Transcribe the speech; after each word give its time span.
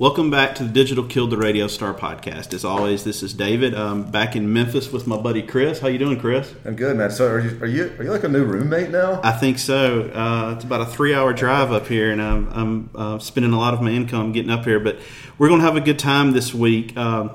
Welcome 0.00 0.30
back 0.30 0.54
to 0.54 0.62
the 0.62 0.68
Digital 0.68 1.02
Killed 1.02 1.30
the 1.30 1.36
Radio 1.36 1.66
Star 1.66 1.92
podcast. 1.92 2.54
As 2.54 2.64
always, 2.64 3.02
this 3.02 3.20
is 3.24 3.34
David. 3.34 3.74
I'm 3.74 4.08
back 4.08 4.36
in 4.36 4.52
Memphis 4.52 4.92
with 4.92 5.08
my 5.08 5.16
buddy 5.16 5.42
Chris. 5.42 5.80
How 5.80 5.88
you 5.88 5.98
doing, 5.98 6.20
Chris? 6.20 6.54
I'm 6.64 6.76
good, 6.76 6.96
man. 6.96 7.10
So, 7.10 7.26
are 7.26 7.40
you 7.40 7.58
are 7.60 7.66
you, 7.66 7.92
are 7.98 8.04
you 8.04 8.12
like 8.12 8.22
a 8.22 8.28
new 8.28 8.44
roommate 8.44 8.90
now? 8.90 9.20
I 9.24 9.32
think 9.32 9.58
so. 9.58 10.02
Uh, 10.02 10.52
it's 10.54 10.62
about 10.62 10.82
a 10.82 10.86
three-hour 10.86 11.32
drive 11.32 11.72
up 11.72 11.88
here, 11.88 12.12
and 12.12 12.22
I'm, 12.22 12.48
I'm 12.52 12.90
uh, 12.94 13.18
spending 13.18 13.52
a 13.52 13.58
lot 13.58 13.74
of 13.74 13.82
my 13.82 13.90
income 13.90 14.30
getting 14.30 14.52
up 14.52 14.64
here. 14.64 14.78
But 14.78 15.00
we're 15.36 15.48
going 15.48 15.62
to 15.62 15.66
have 15.66 15.74
a 15.74 15.80
good 15.80 15.98
time 15.98 16.30
this 16.30 16.54
week. 16.54 16.96
Um, 16.96 17.32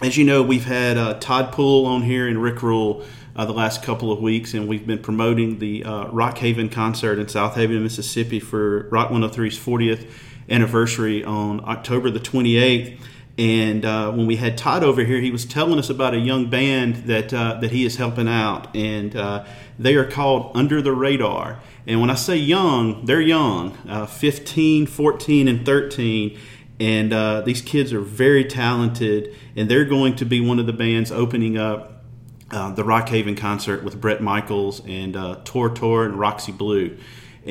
as 0.00 0.16
you 0.16 0.24
know, 0.24 0.42
we've 0.42 0.64
had 0.64 0.96
uh, 0.96 1.18
Todd 1.20 1.52
Poole 1.52 1.84
on 1.84 2.00
here 2.00 2.26
and 2.26 2.42
Rick 2.42 2.62
Rule 2.62 3.04
uh, 3.36 3.44
the 3.44 3.52
last 3.52 3.82
couple 3.82 4.10
of 4.10 4.20
weeks, 4.20 4.54
and 4.54 4.66
we've 4.66 4.86
been 4.86 5.00
promoting 5.00 5.58
the 5.58 5.84
uh, 5.84 6.06
Rock 6.06 6.38
Haven 6.38 6.70
concert 6.70 7.18
in 7.18 7.26
Southaven, 7.26 7.82
Mississippi 7.82 8.40
for 8.40 8.88
Rock 8.88 9.10
103's 9.10 9.58
40th 9.58 10.10
anniversary 10.50 11.24
on 11.24 11.60
October 11.68 12.10
the 12.10 12.20
28th. 12.20 12.98
And 13.38 13.86
uh, 13.86 14.12
when 14.12 14.26
we 14.26 14.36
had 14.36 14.58
Todd 14.58 14.84
over 14.84 15.02
here, 15.02 15.20
he 15.20 15.30
was 15.30 15.46
telling 15.46 15.78
us 15.78 15.88
about 15.88 16.12
a 16.12 16.18
young 16.18 16.50
band 16.50 17.06
that 17.06 17.32
uh, 17.32 17.54
that 17.60 17.70
he 17.70 17.86
is 17.86 17.96
helping 17.96 18.28
out, 18.28 18.74
and 18.76 19.16
uh, 19.16 19.46
they 19.78 19.94
are 19.94 20.04
called 20.04 20.50
Under 20.54 20.82
the 20.82 20.92
Radar. 20.92 21.58
And 21.86 22.02
when 22.02 22.10
I 22.10 22.16
say 22.16 22.36
young, 22.36 23.06
they're 23.06 23.22
young, 23.22 23.78
uh, 23.88 24.04
15, 24.04 24.86
14, 24.86 25.48
and 25.48 25.64
13. 25.64 26.38
And 26.80 27.12
uh, 27.12 27.40
these 27.40 27.62
kids 27.62 27.94
are 27.94 28.00
very 28.00 28.44
talented, 28.44 29.34
and 29.56 29.70
they're 29.70 29.86
going 29.86 30.16
to 30.16 30.26
be 30.26 30.40
one 30.40 30.58
of 30.58 30.66
the 30.66 30.72
bands 30.74 31.10
opening 31.10 31.56
up 31.56 32.04
uh, 32.50 32.72
the 32.72 32.84
Rock 32.84 33.08
Haven 33.08 33.36
concert 33.36 33.84
with 33.84 33.98
Bret 34.00 34.22
Michaels 34.22 34.82
and 34.86 35.14
Tora 35.46 35.72
Tora 35.74 36.06
and 36.06 36.18
Roxy 36.18 36.52
Blue 36.52 36.98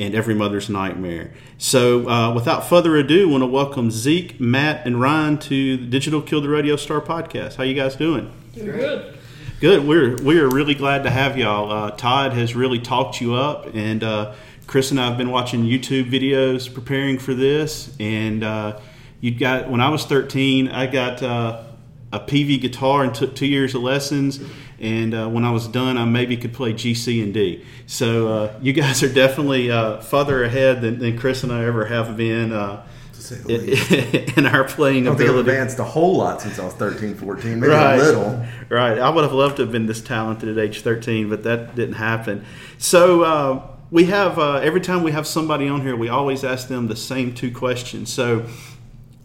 and 0.00 0.14
Every 0.14 0.34
Mother's 0.34 0.70
Nightmare. 0.70 1.30
So, 1.58 2.08
uh, 2.08 2.34
without 2.34 2.66
further 2.66 2.96
ado, 2.96 3.28
I 3.28 3.32
want 3.32 3.42
to 3.42 3.46
welcome 3.46 3.90
Zeke, 3.90 4.40
Matt, 4.40 4.86
and 4.86 4.98
Ryan 4.98 5.36
to 5.38 5.76
the 5.76 5.84
Digital 5.84 6.22
Kill 6.22 6.40
the 6.40 6.48
Radio 6.48 6.76
Star 6.76 7.02
podcast. 7.02 7.56
How 7.56 7.64
you 7.64 7.74
guys 7.74 7.96
doing? 7.96 8.32
Doing 8.54 8.78
good. 8.78 9.18
Good. 9.60 9.86
We're 9.86 10.16
we're 10.22 10.48
really 10.48 10.74
glad 10.74 11.04
to 11.04 11.10
have 11.10 11.36
y'all. 11.36 11.70
Uh, 11.70 11.90
Todd 11.90 12.32
has 12.32 12.56
really 12.56 12.78
talked 12.78 13.20
you 13.20 13.34
up, 13.34 13.74
and 13.74 14.02
uh, 14.02 14.34
Chris 14.66 14.90
and 14.90 14.98
I 14.98 15.06
have 15.06 15.18
been 15.18 15.30
watching 15.30 15.64
YouTube 15.64 16.10
videos 16.10 16.72
preparing 16.72 17.18
for 17.18 17.34
this. 17.34 17.94
And 18.00 18.42
uh, 18.42 18.80
you 19.20 19.32
got 19.32 19.70
when 19.70 19.82
I 19.82 19.90
was 19.90 20.06
13, 20.06 20.68
I 20.68 20.86
got 20.86 21.22
uh, 21.22 21.62
a 22.10 22.20
Peavey 22.20 22.58
guitar 22.58 23.04
and 23.04 23.14
took 23.14 23.36
two 23.36 23.46
years 23.46 23.74
of 23.74 23.82
lessons 23.82 24.40
and 24.80 25.14
uh, 25.14 25.28
when 25.28 25.44
I 25.44 25.50
was 25.50 25.68
done, 25.68 25.98
I 25.98 26.06
maybe 26.06 26.36
could 26.38 26.54
play 26.54 26.72
G, 26.72 26.94
C, 26.94 27.22
and 27.22 27.34
D. 27.34 27.64
So 27.86 28.28
uh, 28.28 28.58
you 28.62 28.72
guys 28.72 29.02
are 29.02 29.12
definitely 29.12 29.70
uh, 29.70 30.00
farther 30.00 30.42
ahead 30.42 30.80
than, 30.80 30.98
than, 30.98 31.18
Chris 31.18 31.42
and 31.42 31.52
I 31.52 31.64
ever 31.64 31.84
have 31.84 32.16
been 32.16 32.52
uh, 32.52 32.86
in 33.48 34.46
our 34.46 34.64
playing 34.64 35.06
I 35.06 35.10
don't 35.10 35.14
ability. 35.14 35.18
think 35.18 35.30
I've 35.30 35.38
advanced 35.38 35.78
a 35.78 35.84
whole 35.84 36.16
lot 36.16 36.40
since 36.40 36.58
I 36.58 36.64
was 36.64 36.74
13, 36.74 37.14
14, 37.14 37.60
maybe 37.60 37.70
right. 37.70 37.94
a 37.94 38.02
little. 38.02 38.46
Right. 38.70 38.98
I 38.98 39.10
would 39.10 39.22
have 39.22 39.34
loved 39.34 39.56
to 39.56 39.62
have 39.62 39.72
been 39.72 39.86
this 39.86 40.00
talented 40.00 40.48
at 40.48 40.62
age 40.62 40.80
13, 40.80 41.28
but 41.28 41.42
that 41.42 41.74
didn't 41.74 41.94
happen. 41.96 42.44
So 42.78 43.22
uh, 43.22 43.66
we 43.90 44.06
have, 44.06 44.38
uh, 44.38 44.54
every 44.54 44.80
time 44.80 45.02
we 45.02 45.12
have 45.12 45.26
somebody 45.26 45.68
on 45.68 45.82
here, 45.82 45.94
we 45.94 46.08
always 46.08 46.42
ask 46.42 46.68
them 46.68 46.88
the 46.88 46.96
same 46.96 47.34
two 47.34 47.52
questions. 47.52 48.10
So 48.10 48.46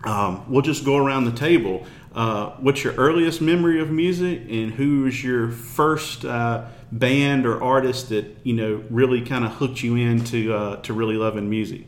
um, 0.04 0.46
we'll 0.52 0.62
just 0.62 0.84
go 0.84 0.98
around 0.98 1.26
the 1.26 1.32
table. 1.32 1.86
Uh, 2.16 2.52
what's 2.62 2.82
your 2.82 2.94
earliest 2.94 3.42
memory 3.42 3.82
of 3.82 3.92
music, 3.92 4.40
and 4.50 4.72
who 4.72 5.02
was 5.02 5.22
your 5.22 5.52
first 5.52 6.24
uh, 6.24 6.66
band 6.90 7.46
or 7.46 7.62
artist 7.62 8.08
that 8.08 8.38
you 8.44 8.54
know 8.54 8.82
really 8.90 9.20
kind 9.20 9.44
of 9.44 9.52
hooked 9.52 9.84
you 9.84 9.98
into 9.98 10.54
uh, 10.54 10.78
to 10.78 10.94
really 10.94 11.18
loving 11.18 11.50
music? 11.50 11.86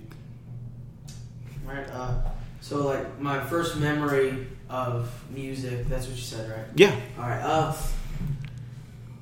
Right. 1.66 1.90
Uh, 1.90 2.14
so, 2.60 2.86
like 2.86 3.20
my 3.22 3.40
first 3.40 3.78
memory 3.78 4.48
of 4.70 5.10
music. 5.34 5.88
That's 5.88 6.08
what 6.08 6.18
you 6.18 6.22
said, 6.22 6.50
right? 6.50 6.68
Yeah. 6.76 6.94
All 7.18 7.24
right. 7.24 7.42
Uh, 7.42 7.74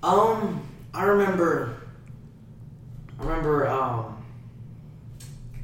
um, 0.02 0.68
I 0.92 1.04
remember. 1.04 1.82
I 3.20 3.24
remember. 3.24 3.68
Um, 3.68 4.26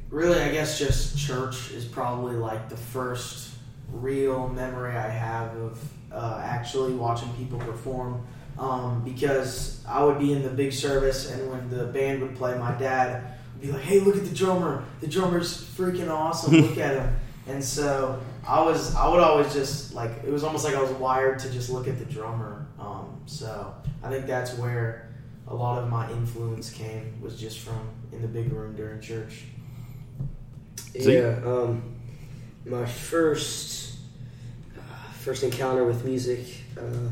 really, 0.08 0.40
I 0.40 0.52
guess 0.52 0.78
just 0.78 1.18
church 1.18 1.72
is 1.72 1.84
probably 1.84 2.36
like 2.36 2.68
the 2.68 2.76
first 2.76 3.51
real 3.92 4.48
memory 4.48 4.96
I 4.96 5.08
have 5.08 5.56
of 5.56 5.92
uh, 6.12 6.40
actually 6.44 6.94
watching 6.94 7.32
people 7.34 7.58
perform. 7.58 8.26
Um, 8.58 9.02
because 9.02 9.82
I 9.88 10.04
would 10.04 10.18
be 10.18 10.32
in 10.34 10.42
the 10.42 10.50
big 10.50 10.72
service, 10.72 11.30
and 11.30 11.50
when 11.50 11.70
the 11.70 11.86
band 11.86 12.20
would 12.20 12.36
play, 12.36 12.56
my 12.58 12.72
dad 12.72 13.24
would 13.54 13.62
be 13.62 13.72
like, 13.72 13.82
"Hey, 13.82 13.98
look 14.00 14.14
at 14.14 14.24
the 14.26 14.34
drummer! 14.34 14.84
The 15.00 15.06
drummer's 15.06 15.56
freaking 15.56 16.10
awesome! 16.10 16.52
look 16.60 16.78
at 16.78 16.96
him!" 16.96 17.16
And 17.48 17.64
so 17.64 18.20
I 18.46 18.62
was, 18.62 18.94
I 18.94 19.08
would 19.08 19.20
always 19.20 19.52
just 19.52 19.94
like, 19.94 20.10
it 20.24 20.30
was 20.30 20.44
almost 20.44 20.64
like 20.64 20.76
I 20.76 20.80
was 20.80 20.92
wired 20.92 21.40
to 21.40 21.50
just 21.50 21.70
look 21.70 21.88
at 21.88 21.98
the 21.98 22.04
drummer. 22.04 22.66
Um, 22.78 23.20
so 23.26 23.74
I 24.02 24.10
think 24.10 24.26
that's 24.26 24.56
where 24.58 25.08
a 25.48 25.54
lot 25.54 25.82
of 25.82 25.90
my 25.90 26.10
influence 26.12 26.70
came 26.70 27.20
was 27.20 27.38
just 27.38 27.58
from 27.58 27.88
in 28.12 28.22
the 28.22 28.28
big 28.28 28.52
room 28.52 28.76
during 28.76 29.00
church. 29.00 29.44
Yeah, 30.94 31.40
um, 31.44 31.82
my 32.64 32.86
first 32.86 33.81
first 35.22 35.42
encounter 35.44 35.84
with 35.84 36.04
music. 36.04 36.46
Uh, 36.76 37.08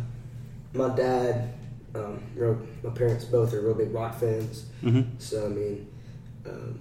my 0.75 0.95
dad, 0.95 1.55
um, 1.95 2.23
real, 2.35 2.61
my 2.83 2.91
parents 2.91 3.25
both 3.25 3.55
are 3.55 3.61
real 3.61 3.75
big 3.75 3.93
rock 3.93 4.19
fans. 4.19 4.67
Mm-hmm. 4.83 5.19
So 5.19 5.47
I 5.47 5.49
mean, 5.49 5.89
um, 6.47 6.81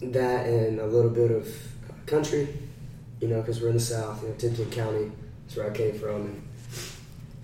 that 0.00 0.46
and 0.46 0.80
a 0.80 0.86
little 0.86 1.10
bit 1.10 1.30
of 1.30 1.46
country, 2.06 2.48
you 3.20 3.28
know, 3.28 3.40
because 3.40 3.60
we're 3.60 3.68
in 3.68 3.74
the 3.74 3.80
South. 3.80 4.22
You 4.22 4.28
know, 4.28 4.34
Tipton 4.34 4.70
County 4.70 5.12
is 5.48 5.56
where 5.56 5.70
I 5.70 5.74
came 5.74 5.98
from. 5.98 6.42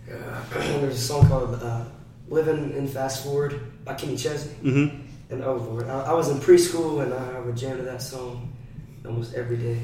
And 0.09 0.25
uh, 0.25 0.41
there's 0.81 0.97
a 0.97 1.00
song 1.00 1.28
called 1.28 1.55
uh, 1.62 1.84
"Living 2.28 2.72
in 2.72 2.88
Fast 2.88 3.25
Forward" 3.25 3.84
by 3.84 3.94
Kenny 3.94 4.17
Chesney. 4.17 4.55
Mm-hmm. 4.62 5.03
And 5.31 5.44
oh 5.44 5.56
Lord, 5.56 5.88
I, 5.88 6.00
I 6.00 6.12
was 6.15 6.31
in 6.31 6.38
preschool 6.38 7.03
and 7.03 7.12
I 7.12 7.41
would 7.41 7.56
jam 7.56 7.77
to 7.77 7.83
that 7.83 8.00
song 8.00 8.53
almost 9.05 9.34
every 9.34 9.59
day. 9.59 9.78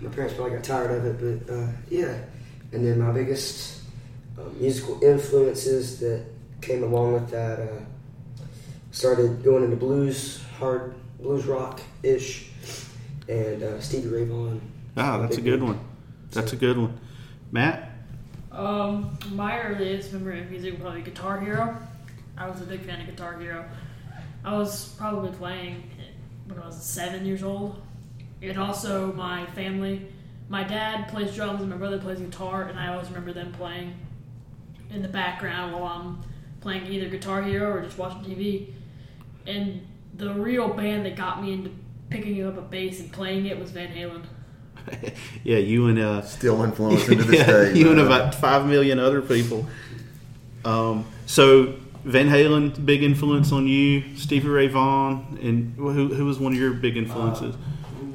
My 0.00 0.10
parents 0.10 0.34
probably 0.34 0.54
got 0.54 0.64
tired 0.64 0.90
of 0.90 1.04
it, 1.06 1.46
but 1.46 1.54
uh, 1.54 1.68
yeah. 1.88 2.18
And 2.72 2.84
then 2.84 3.00
my 3.00 3.12
biggest 3.12 3.80
uh, 4.38 4.42
musical 4.58 5.02
influences 5.02 5.98
that 6.00 6.24
came 6.60 6.82
along 6.82 7.14
with 7.14 7.30
that 7.30 7.60
uh, 7.60 8.44
started 8.90 9.42
going 9.42 9.64
into 9.64 9.76
blues, 9.76 10.42
hard 10.58 10.94
blues 11.18 11.46
rock 11.46 11.80
ish, 12.02 12.50
and 13.28 13.62
uh, 13.62 13.80
Stevie 13.80 14.08
Ray 14.08 14.24
Vaughan. 14.24 14.60
Ah, 14.96 15.18
that's 15.18 15.38
a 15.38 15.42
good 15.42 15.62
one. 15.62 15.78
That's 16.30 16.52
a 16.52 16.56
good 16.56 16.78
one. 16.78 16.98
Matt. 17.52 17.92
Um, 18.52 19.18
my 19.32 19.60
earliest 19.60 20.12
memory 20.12 20.40
of 20.40 20.50
music 20.50 20.74
was 20.74 20.80
probably 20.80 21.02
Guitar 21.02 21.40
Hero. 21.40 21.76
I 22.38 22.48
was 22.48 22.60
a 22.60 22.64
big 22.64 22.82
fan 22.82 23.00
of 23.00 23.06
Guitar 23.06 23.38
Hero. 23.38 23.64
I 24.44 24.56
was 24.56 24.94
probably 24.96 25.30
playing 25.30 25.90
when 26.46 26.58
I 26.58 26.66
was 26.66 26.82
seven 26.82 27.26
years 27.26 27.42
old. 27.42 27.80
And 28.42 28.58
also, 28.58 29.12
my 29.12 29.46
family, 29.46 30.06
my 30.48 30.62
dad 30.62 31.08
plays 31.08 31.34
drums 31.34 31.60
and 31.60 31.70
my 31.70 31.76
brother 31.76 31.98
plays 31.98 32.20
guitar, 32.20 32.64
and 32.64 32.78
I 32.78 32.88
always 32.92 33.08
remember 33.08 33.32
them 33.32 33.52
playing 33.52 33.94
in 34.90 35.02
the 35.02 35.08
background 35.08 35.72
while 35.72 35.84
I'm 35.84 36.22
playing 36.60 36.86
either 36.86 37.08
Guitar 37.08 37.42
Hero 37.42 37.70
or 37.72 37.82
just 37.82 37.98
watching 37.98 38.22
TV. 38.22 38.72
And 39.46 39.86
the 40.14 40.34
real 40.34 40.68
band 40.68 41.06
that 41.06 41.16
got 41.16 41.42
me 41.42 41.52
into 41.52 41.70
picking 42.10 42.44
up 42.46 42.56
a 42.56 42.62
bass 42.62 43.00
and 43.00 43.12
playing 43.12 43.46
it 43.46 43.58
was 43.58 43.70
Van 43.70 43.88
Halen. 43.88 44.24
yeah, 45.44 45.58
you 45.58 45.88
and 45.88 45.98
uh, 45.98 46.22
Still 46.22 46.62
influencing 46.62 47.12
into 47.18 47.24
this 47.30 47.40
yeah, 47.40 47.46
day. 47.46 47.74
you 47.74 47.90
and 47.90 48.00
about 48.00 48.34
five 48.34 48.66
million 48.66 48.98
other 48.98 49.20
people. 49.22 49.66
Um, 50.64 51.04
so 51.26 51.74
Van 52.04 52.28
Halen, 52.28 52.84
big 52.86 53.02
influence 53.02 53.50
on 53.52 53.66
you. 53.66 54.16
Stevie 54.16 54.48
Ray 54.48 54.68
Vaughan, 54.68 55.38
and 55.42 55.74
who, 55.74 56.14
who 56.14 56.24
was 56.24 56.38
one 56.38 56.52
of 56.52 56.58
your 56.58 56.72
big 56.72 56.96
influences? 56.96 57.54
Uh, 57.54 57.58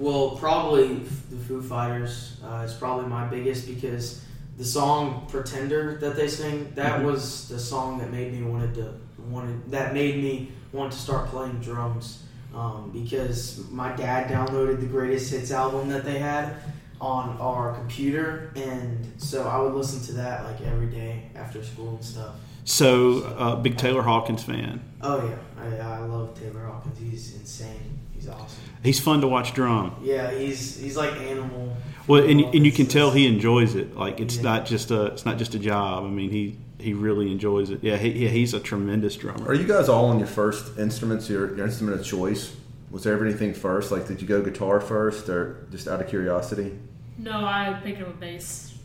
well, 0.01 0.31
probably 0.37 0.95
the 1.29 1.37
Foo 1.47 1.61
Fighters 1.61 2.37
uh, 2.43 2.63
is 2.65 2.73
probably 2.73 3.05
my 3.07 3.25
biggest 3.27 3.67
because 3.67 4.23
the 4.57 4.65
song 4.65 5.27
"Pretender" 5.29 5.97
that 6.01 6.15
they 6.15 6.27
sing 6.27 6.71
that 6.75 6.99
Mhm. 6.99 7.05
was 7.05 7.47
the 7.47 7.59
song 7.59 7.99
that 7.99 8.11
made 8.11 8.33
me 8.33 8.43
wanted 8.43 8.73
to 8.75 8.93
wanted 9.29 9.71
that 9.71 9.93
made 9.93 10.15
me 10.21 10.51
want 10.73 10.91
to 10.91 10.97
start 10.97 11.27
playing 11.27 11.59
drums 11.59 12.23
um, 12.55 12.89
because 12.91 13.61
my 13.71 13.91
dad 13.95 14.27
downloaded 14.29 14.79
the 14.79 14.85
greatest 14.87 15.31
hits 15.31 15.51
album 15.51 15.89
that 15.89 16.03
they 16.03 16.19
had 16.19 16.55
on 16.99 17.37
our 17.39 17.73
computer, 17.75 18.51
and 18.55 19.11
so 19.17 19.47
I 19.47 19.57
would 19.61 19.73
listen 19.73 20.01
to 20.07 20.13
that 20.13 20.43
like 20.45 20.61
every 20.61 20.87
day 20.87 21.29
after 21.35 21.63
school 21.63 21.95
and 21.95 22.03
stuff. 22.03 22.35
so, 22.63 23.23
uh, 23.39 23.55
big 23.55 23.75
Taylor 23.77 24.03
Hawkins 24.03 24.43
fan. 24.43 24.81
Oh 25.01 25.17
yeah, 25.27 25.37
I, 25.63 25.95
I 25.95 25.99
love 25.99 26.39
Taylor 26.39 26.65
Hawkins. 26.65 26.97
He's 26.99 27.35
insane. 27.35 27.99
He's 28.21 28.29
awesome. 28.29 28.59
He's 28.83 28.99
fun 28.99 29.21
to 29.21 29.27
watch 29.27 29.53
drum. 29.55 29.95
Yeah, 30.03 30.29
he's 30.31 30.77
he's 30.79 30.95
like 30.95 31.13
animal. 31.13 31.75
Well, 32.07 32.23
and, 32.23 32.39
and 32.39 32.65
you 32.65 32.71
can 32.71 32.85
tell 32.85 33.09
he 33.09 33.25
enjoys 33.25 33.73
it. 33.75 33.95
Like 33.97 34.19
it's 34.19 34.35
Yeah. 34.37 34.43
not 34.43 34.65
just 34.67 34.91
a 34.91 35.05
it's 35.07 35.25
not 35.25 35.37
just 35.39 35.55
a 35.55 35.59
job. 35.59 36.03
I 36.03 36.07
mean, 36.09 36.29
he 36.29 36.57
he 36.79 36.93
really 36.93 37.31
enjoys 37.31 37.71
it. 37.71 37.79
Yeah, 37.83 37.97
he, 37.97 38.09
yeah, 38.09 38.29
he's 38.29 38.53
a 38.53 38.59
tremendous 38.59 39.15
drummer. 39.15 39.47
Are 39.47 39.53
you 39.55 39.67
guys 39.67 39.89
all 39.89 40.05
on 40.05 40.19
your 40.19 40.27
first 40.27 40.77
instruments, 40.77 41.29
your, 41.29 41.55
your 41.55 41.65
instrument 41.65 41.99
of 41.99 42.05
choice? 42.05 42.55
Was 42.91 43.03
there 43.03 43.13
ever 43.13 43.25
anything 43.25 43.53
first? 43.53 43.91
Like, 43.91 44.07
did 44.07 44.21
you 44.21 44.27
go 44.27 44.41
guitar 44.41 44.79
first, 44.81 45.29
or 45.29 45.65
just 45.71 45.87
out 45.87 46.01
of 46.01 46.07
curiosity? 46.07 46.77
No, 47.17 47.31
I 47.45 47.79
picked 47.83 48.01
up 48.01 48.09
a 48.09 48.11
bass. 48.13 48.77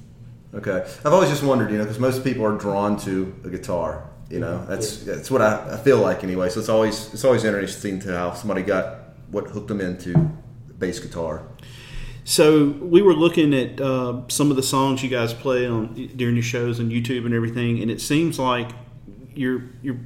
Okay, 0.55 0.87
I've 1.05 1.13
always 1.13 1.29
just 1.29 1.43
wondered, 1.43 1.71
you 1.71 1.77
know, 1.79 1.85
because 1.85 1.99
most 1.99 2.23
people 2.25 2.45
are 2.47 2.57
drawn 2.57 2.97
to 3.01 3.35
a 3.45 3.49
guitar. 3.51 4.09
You 4.31 4.41
know, 4.41 4.65
that's 4.67 4.99
that's 5.05 5.31
what 5.31 5.41
I, 5.43 5.75
I 5.75 5.77
feel 5.77 5.99
like 5.99 6.23
anyway. 6.25 6.49
So 6.51 6.61
it's 6.61 6.69
always 6.69 7.13
it's 7.15 7.25
always 7.25 7.45
interesting 7.45 7.99
to 8.01 8.17
how 8.17 8.33
somebody 8.35 8.63
got 8.63 8.99
what 9.31 9.49
hooked 9.49 9.69
them 9.69 9.81
into 9.81 10.15
bass 10.79 10.99
guitar. 10.99 11.43
So 12.25 12.71
we 12.81 13.03
were 13.03 13.15
looking 13.15 13.55
at 13.55 13.81
uh, 13.81 14.23
some 14.29 14.51
of 14.51 14.57
the 14.57 14.63
songs 14.63 15.03
you 15.03 15.09
guys 15.09 15.33
play 15.33 15.67
on 15.67 15.95
during 16.17 16.35
your 16.35 16.43
shows 16.43 16.81
on 16.81 16.91
YouTube 16.91 17.25
and 17.25 17.33
everything, 17.33 17.81
and 17.81 17.91
it 17.91 18.01
seems 18.01 18.39
like 18.39 18.71
you're 19.35 19.63
you're 19.81 20.01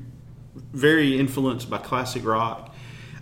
very 0.73 1.19
influenced 1.19 1.71
by 1.71 1.79
classic 1.79 2.25
rock. 2.25 2.75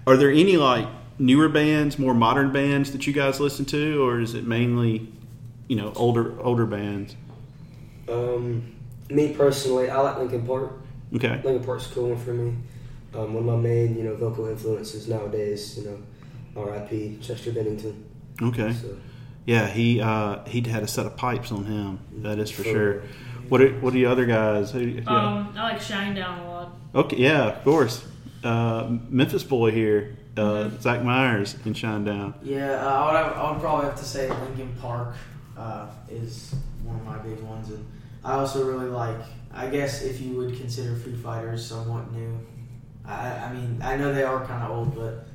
Are 0.06 0.16
there 0.16 0.32
any 0.32 0.56
like 0.56 0.88
newer 1.18 1.48
bands, 1.48 1.96
more 1.98 2.14
modern 2.14 2.52
bands 2.52 2.90
that 2.92 3.06
you 3.06 3.12
guys 3.12 3.38
listen 3.38 3.64
to, 3.66 4.04
or 4.04 4.20
is 4.20 4.34
it 4.34 4.46
mainly 4.46 5.12
you 5.68 5.76
know 5.76 5.92
older 5.94 6.40
older 6.40 6.66
bands? 6.66 7.14
Um, 8.08 8.74
me 9.10 9.32
personally, 9.32 9.90
I 9.90 10.00
like 10.00 10.18
Linkin 10.18 10.44
Park. 10.44 10.72
Okay, 11.14 11.40
Linkin 11.44 11.64
Park's 11.64 11.88
a 11.90 11.94
cool 11.94 12.08
one 12.10 12.18
for 12.18 12.32
me. 12.32 12.56
Um, 13.14 13.34
one 13.34 13.48
of 13.48 13.56
my 13.56 13.56
main, 13.56 13.96
you 13.96 14.04
know, 14.04 14.14
vocal 14.14 14.46
influences 14.48 15.08
nowadays, 15.08 15.78
you 15.78 15.84
know, 15.84 15.98
R.I.P. 16.60 17.18
Chester 17.22 17.52
Bennington. 17.52 18.04
okay, 18.42 18.72
So, 18.72 18.96
yeah. 19.46 19.66
He 19.66 20.00
uh, 20.00 20.44
he 20.44 20.60
had 20.62 20.82
a 20.82 20.88
set 20.88 21.06
of 21.06 21.16
pipes 21.16 21.50
on 21.52 21.64
him. 21.64 22.00
That 22.22 22.38
is 22.38 22.50
for 22.50 22.64
sure. 22.64 23.02
What 23.48 23.62
are, 23.62 23.70
what 23.80 23.90
are 23.90 23.96
the 23.96 24.04
other 24.06 24.26
guys? 24.26 24.72
Who, 24.72 24.80
yeah. 24.80 25.00
Um, 25.06 25.54
I 25.56 25.72
like 25.72 25.80
Shinedown 25.80 26.44
a 26.44 26.48
lot. 26.50 26.76
Okay, 26.94 27.16
yeah, 27.16 27.44
of 27.46 27.64
course. 27.64 28.04
Uh, 28.44 28.98
Memphis 29.08 29.42
boy 29.42 29.70
here, 29.70 30.18
uh, 30.36 30.68
Zach 30.80 31.02
Myers 31.02 31.56
in 31.64 31.72
Shinedown. 31.72 32.34
Yeah, 32.42 32.72
uh, 32.72 32.88
I, 32.88 33.06
would 33.06 33.16
have, 33.16 33.36
I 33.38 33.50
would 33.50 33.60
probably 33.60 33.86
have 33.86 33.98
to 33.98 34.04
say 34.04 34.28
Linkin 34.28 34.74
Park 34.80 35.14
uh, 35.56 35.86
is 36.10 36.54
one 36.84 36.96
of 36.96 37.04
my 37.06 37.16
big 37.18 37.40
ones, 37.40 37.70
and 37.70 37.84
I 38.22 38.34
also 38.34 38.66
really 38.70 38.90
like. 38.90 39.16
I 39.52 39.68
guess 39.68 40.02
if 40.02 40.20
you 40.20 40.36
would 40.36 40.56
consider 40.56 40.94
Foo 40.94 41.16
Fighters 41.16 41.66
somewhat 41.66 42.12
new, 42.12 42.38
I, 43.08 43.28
I 43.46 43.52
mean 43.52 43.80
I 43.82 43.96
know 43.96 44.12
they 44.12 44.22
are 44.22 44.44
kind 44.46 44.62
of 44.62 44.70
old, 44.70 44.94
but 44.94 45.26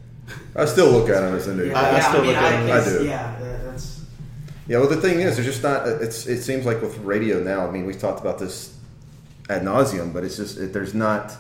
I 0.56 0.66
still 0.66 0.92
look 0.92 1.10
at 1.10 1.22
them 1.22 1.36
as 1.36 1.48
a 1.48 1.56
new. 1.56 1.66
yeah, 1.66 1.80
I- 1.80 1.90
I 1.90 1.92
yeah, 1.98 2.10
still 2.10 2.22
mean, 2.22 2.30
look 2.32 2.38
at 2.42 2.66
them- 2.66 2.72
I 2.98 3.00
do. 3.00 3.06
Yeah, 3.06 3.36
that's 3.66 4.02
Yeah, 4.68 4.78
well, 4.80 4.88
the 4.90 4.98
thing 4.98 5.20
is, 5.20 5.36
there's 5.36 5.48
just 5.48 5.64
not. 5.64 5.88
It's. 5.88 6.26
It 6.28 6.42
seems 6.44 6.66
like 6.66 6.82
with 6.82 6.98
radio 7.00 7.42
now. 7.44 7.68
I 7.68 7.72
mean, 7.72 7.86
we've 7.86 8.00
talked 8.00 8.22
about 8.22 8.40
this 8.40 8.78
ad 9.50 9.64
nauseum, 9.64 10.14
but 10.14 10.24
it's 10.24 10.38
just 10.38 10.58
it, 10.58 10.72
there's 10.72 10.94
not. 10.94 11.36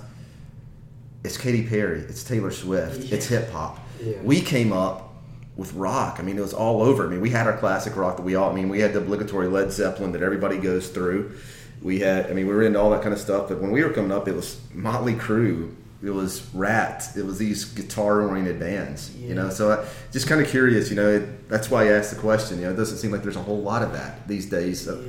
It's 1.23 1.37
Katy 1.37 1.63
Perry. 1.67 1.99
It's 1.99 2.23
Taylor 2.23 2.51
Swift. 2.51 3.11
It's 3.13 3.27
hip 3.27 3.49
hop. 3.51 3.79
Yeah. 4.03 4.17
We 4.23 4.41
came 4.41 4.73
up 4.73 5.13
with 5.55 5.71
rock. 5.73 6.17
I 6.19 6.23
mean, 6.23 6.37
it 6.37 6.41
was 6.41 6.53
all 6.53 6.81
over. 6.81 7.05
I 7.07 7.09
mean, 7.09 7.21
we 7.21 7.29
had 7.29 7.47
our 7.47 7.55
classic 7.57 7.95
rock 7.95 8.17
that 8.17 8.23
we 8.23 8.35
all. 8.35 8.49
I 8.49 8.53
mean, 8.53 8.67
we 8.67 8.81
had 8.81 8.91
the 8.91 8.99
obligatory 8.99 9.47
Led 9.47 9.71
Zeppelin 9.71 10.11
that 10.13 10.21
everybody 10.21 10.57
goes 10.57 10.89
through. 10.89 11.31
We 11.81 11.99
had. 11.99 12.29
I 12.29 12.33
mean, 12.33 12.45
we 12.47 12.53
were 12.53 12.63
into 12.63 12.77
all 12.81 12.89
that 12.89 13.03
kind 13.03 13.13
of 13.13 13.19
stuff. 13.21 13.47
But 13.47 13.61
when 13.61 13.71
we 13.71 13.81
were 13.83 13.91
coming 13.91 14.11
up, 14.11 14.27
it 14.27 14.35
was 14.35 14.59
Motley 14.73 15.13
Crue. 15.13 15.73
It 16.03 16.09
was 16.09 16.53
Ratt. 16.53 17.15
It 17.15 17.25
was 17.25 17.37
these 17.37 17.63
guitar-oriented 17.63 18.59
bands. 18.59 19.15
You 19.15 19.35
know, 19.35 19.49
so 19.49 19.71
I, 19.71 19.85
just 20.11 20.27
kind 20.27 20.41
of 20.41 20.47
curious. 20.47 20.89
You 20.89 20.97
know, 20.97 21.09
it, 21.09 21.47
that's 21.49 21.71
why 21.71 21.83
I 21.83 21.93
asked 21.93 22.13
the 22.13 22.19
question. 22.19 22.59
You 22.59 22.65
know, 22.65 22.71
it 22.71 22.75
doesn't 22.75 22.97
seem 22.97 23.11
like 23.11 23.23
there's 23.23 23.37
a 23.37 23.41
whole 23.41 23.61
lot 23.61 23.81
of 23.81 23.93
that 23.93 24.27
these 24.27 24.49
days. 24.49 24.81
So, 24.81 25.01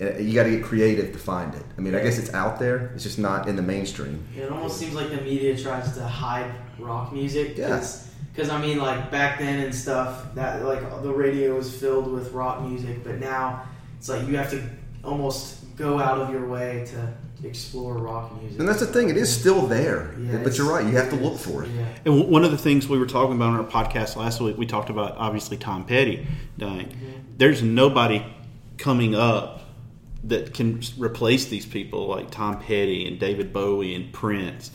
uh, 0.00 0.18
You 0.18 0.34
got 0.34 0.44
to 0.44 0.50
get 0.50 0.62
creative 0.62 1.12
to 1.12 1.18
find 1.18 1.52
it. 1.54 1.64
I 1.76 1.80
mean, 1.80 1.96
I 1.96 2.02
guess 2.02 2.18
it's 2.18 2.32
out 2.32 2.60
there. 2.60 2.92
It's 2.94 3.02
just 3.02 3.18
not 3.18 3.48
in 3.48 3.56
the 3.56 3.62
mainstream. 3.62 4.24
It 4.36 4.50
almost 4.52 4.78
seems 4.78 4.94
like 4.94 5.10
the 5.10 5.20
media 5.20 5.56
tries 5.56 5.92
to 5.96 6.04
hide 6.04 6.54
rock 6.78 7.12
music. 7.12 7.56
Yeah. 7.56 7.84
Because 8.32 8.50
I 8.50 8.60
mean, 8.60 8.78
like 8.78 9.10
back 9.10 9.38
then 9.38 9.60
and 9.64 9.74
stuff, 9.74 10.34
that 10.34 10.62
like 10.64 11.02
the 11.02 11.12
radio 11.12 11.56
was 11.56 11.74
filled 11.74 12.12
with 12.12 12.32
rock 12.32 12.62
music, 12.62 13.02
but 13.02 13.18
now 13.18 13.66
it's 13.98 14.08
like 14.08 14.28
you 14.28 14.36
have 14.36 14.50
to 14.50 14.62
almost 15.02 15.74
go 15.76 15.98
out 15.98 16.18
of 16.20 16.30
your 16.30 16.46
way 16.46 16.84
to 16.88 17.14
explore 17.46 17.94
rock 17.94 18.40
music. 18.40 18.58
And 18.60 18.68
that's 18.68 18.80
the 18.80 18.86
thing; 18.86 19.08
it 19.08 19.16
is 19.16 19.34
still 19.34 19.66
there. 19.66 20.14
Yeah, 20.18 20.38
but 20.42 20.56
you're 20.58 20.68
right; 20.70 20.84
you 20.84 20.96
have 20.96 21.10
to 21.10 21.16
look 21.16 21.38
for 21.38 21.64
it. 21.64 21.70
Yeah. 21.70 21.86
And 22.04 22.04
w- 22.16 22.24
one 22.24 22.44
of 22.44 22.50
the 22.50 22.58
things 22.58 22.88
we 22.88 22.98
were 22.98 23.06
talking 23.06 23.36
about 23.36 23.50
on 23.50 23.64
our 23.64 23.70
podcast 23.70 24.16
last 24.16 24.40
week, 24.40 24.56
we 24.56 24.66
talked 24.66 24.90
about 24.90 25.16
obviously 25.16 25.56
Tom 25.56 25.84
Petty 25.84 26.26
dying. 26.58 26.92
There's 27.36 27.62
nobody 27.62 28.24
coming 28.78 29.14
up 29.14 29.62
that 30.24 30.54
can 30.54 30.80
replace 30.98 31.46
these 31.46 31.64
people 31.66 32.08
like 32.08 32.30
Tom 32.30 32.58
Petty 32.60 33.06
and 33.06 33.18
David 33.18 33.52
Bowie 33.52 33.94
and 33.94 34.12
Prince. 34.12 34.70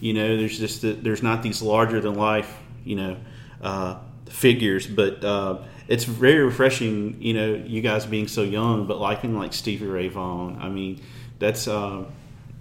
You 0.00 0.14
know, 0.14 0.36
there's 0.36 0.58
just 0.58 0.82
there's 0.82 1.22
not 1.22 1.42
these 1.42 1.62
larger 1.62 2.00
than 2.00 2.14
life, 2.14 2.56
you 2.84 2.96
know, 2.96 3.16
uh, 3.60 3.98
figures, 4.26 4.86
but 4.86 5.24
uh, 5.24 5.62
it's 5.88 6.04
very 6.04 6.44
refreshing. 6.44 7.20
You 7.20 7.34
know, 7.34 7.54
you 7.54 7.80
guys 7.82 8.06
being 8.06 8.28
so 8.28 8.42
young, 8.42 8.86
but 8.86 8.98
liking 8.98 9.36
like 9.36 9.52
Stevie 9.52 9.86
Ray 9.86 10.08
Vaughan. 10.08 10.58
I 10.60 10.68
mean, 10.68 11.00
that's. 11.42 11.68
Uh, 11.68 12.04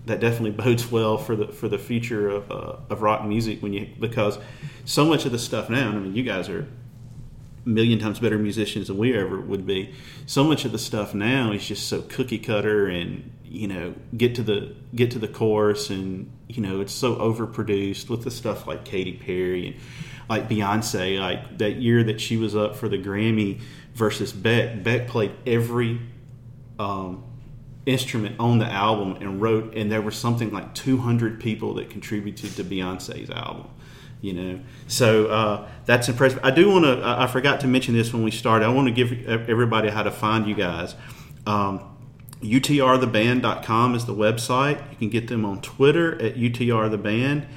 that 0.06 0.20
definitely 0.20 0.52
bodes 0.64 0.92
well 0.92 1.18
for 1.18 1.36
the 1.36 1.48
for 1.48 1.68
the 1.68 1.78
future 1.78 2.30
of, 2.30 2.52
uh, 2.52 2.76
of 2.90 3.02
rock 3.02 3.26
music 3.26 3.62
when 3.62 3.74
you 3.74 3.88
because 4.00 4.40
so 4.86 5.06
much 5.06 5.26
of 5.26 5.32
the 5.32 5.40
stuff 5.40 5.70
now. 5.70 5.90
I 5.90 5.96
mean, 5.96 6.16
you 6.16 6.24
guys 6.24 6.50
are 6.50 6.68
a 7.66 7.70
million 7.70 8.00
times 8.00 8.20
better 8.20 8.38
musicians 8.38 8.88
than 8.88 8.98
we 8.98 9.16
ever 9.16 9.40
would 9.40 9.66
be. 9.66 9.94
So 10.26 10.44
much 10.44 10.66
of 10.66 10.72
the 10.72 10.80
stuff 10.80 11.14
now 11.14 11.52
is 11.52 11.66
just 11.66 11.88
so 11.88 12.02
cookie 12.02 12.40
cutter 12.40 12.88
and 12.88 13.32
you 13.44 13.68
know 13.68 13.94
get 14.16 14.36
to 14.36 14.44
the 14.44 14.76
get 14.96 15.12
to 15.12 15.20
the 15.20 15.28
chorus 15.28 15.90
and 15.90 16.32
you 16.48 16.62
know 16.62 16.82
it's 16.82 16.94
so 16.94 17.16
overproduced 17.18 18.10
with 18.10 18.24
the 18.24 18.32
stuff 18.32 18.66
like 18.68 18.86
Katy 18.86 19.14
Perry 19.14 19.68
and 19.68 19.76
like 20.30 20.50
Beyonce. 20.50 21.20
Like 21.20 21.60
that 21.60 21.76
year 21.76 22.04
that 22.04 22.20
she 22.20 22.38
was 22.38 22.56
up 22.56 22.76
for 22.76 22.90
the 22.90 22.98
Grammy 22.98 23.62
versus 23.94 24.34
Beck. 24.34 24.84
Beck 24.84 25.08
played 25.08 25.34
every 25.46 26.02
um, 26.80 27.24
instrument 27.86 28.36
on 28.40 28.60
the 28.60 28.66
album 28.66 29.18
and 29.22 29.42
wrote 29.42 29.76
and 29.76 29.92
there 29.92 30.02
were 30.02 30.12
something 30.12 30.52
like 30.52 30.74
200 30.76 31.40
people 31.40 31.74
that 31.74 31.90
contributed 31.90 32.56
to 32.56 32.64
beyonce's 32.64 33.30
album 33.32 33.68
you 34.22 34.34
know? 34.34 34.60
So 34.88 35.28
uh, 35.28 35.68
that's 35.86 36.08
impressive. 36.08 36.40
I 36.44 36.52
do 36.52 36.70
want 36.70 36.86
to 36.86 37.02
i 37.04 37.28
forgot 37.28 37.60
to 37.62 37.68
mention 37.68 37.96
this 37.96 38.14
when 38.14 38.24
we 38.24 38.32
started. 38.32 38.66
I 38.66 38.70
want 38.70 38.88
to 38.88 38.94
give 38.94 39.12
everybody 39.28 39.90
how 39.90 40.04
to 40.04 40.12
find 40.12 40.48
you 40.48 40.56
guys. 40.56 40.96
Um, 41.46 41.98
utrtheband.com 42.42 43.96
is 43.96 44.06
the 44.06 44.16
website. 44.16 44.90
You 44.92 44.98
can 44.98 45.10
get 45.10 45.28
them 45.28 45.46
on 45.46 45.62
twitter 45.62 46.20
at 46.22 46.36
utrtheband 46.36 47.48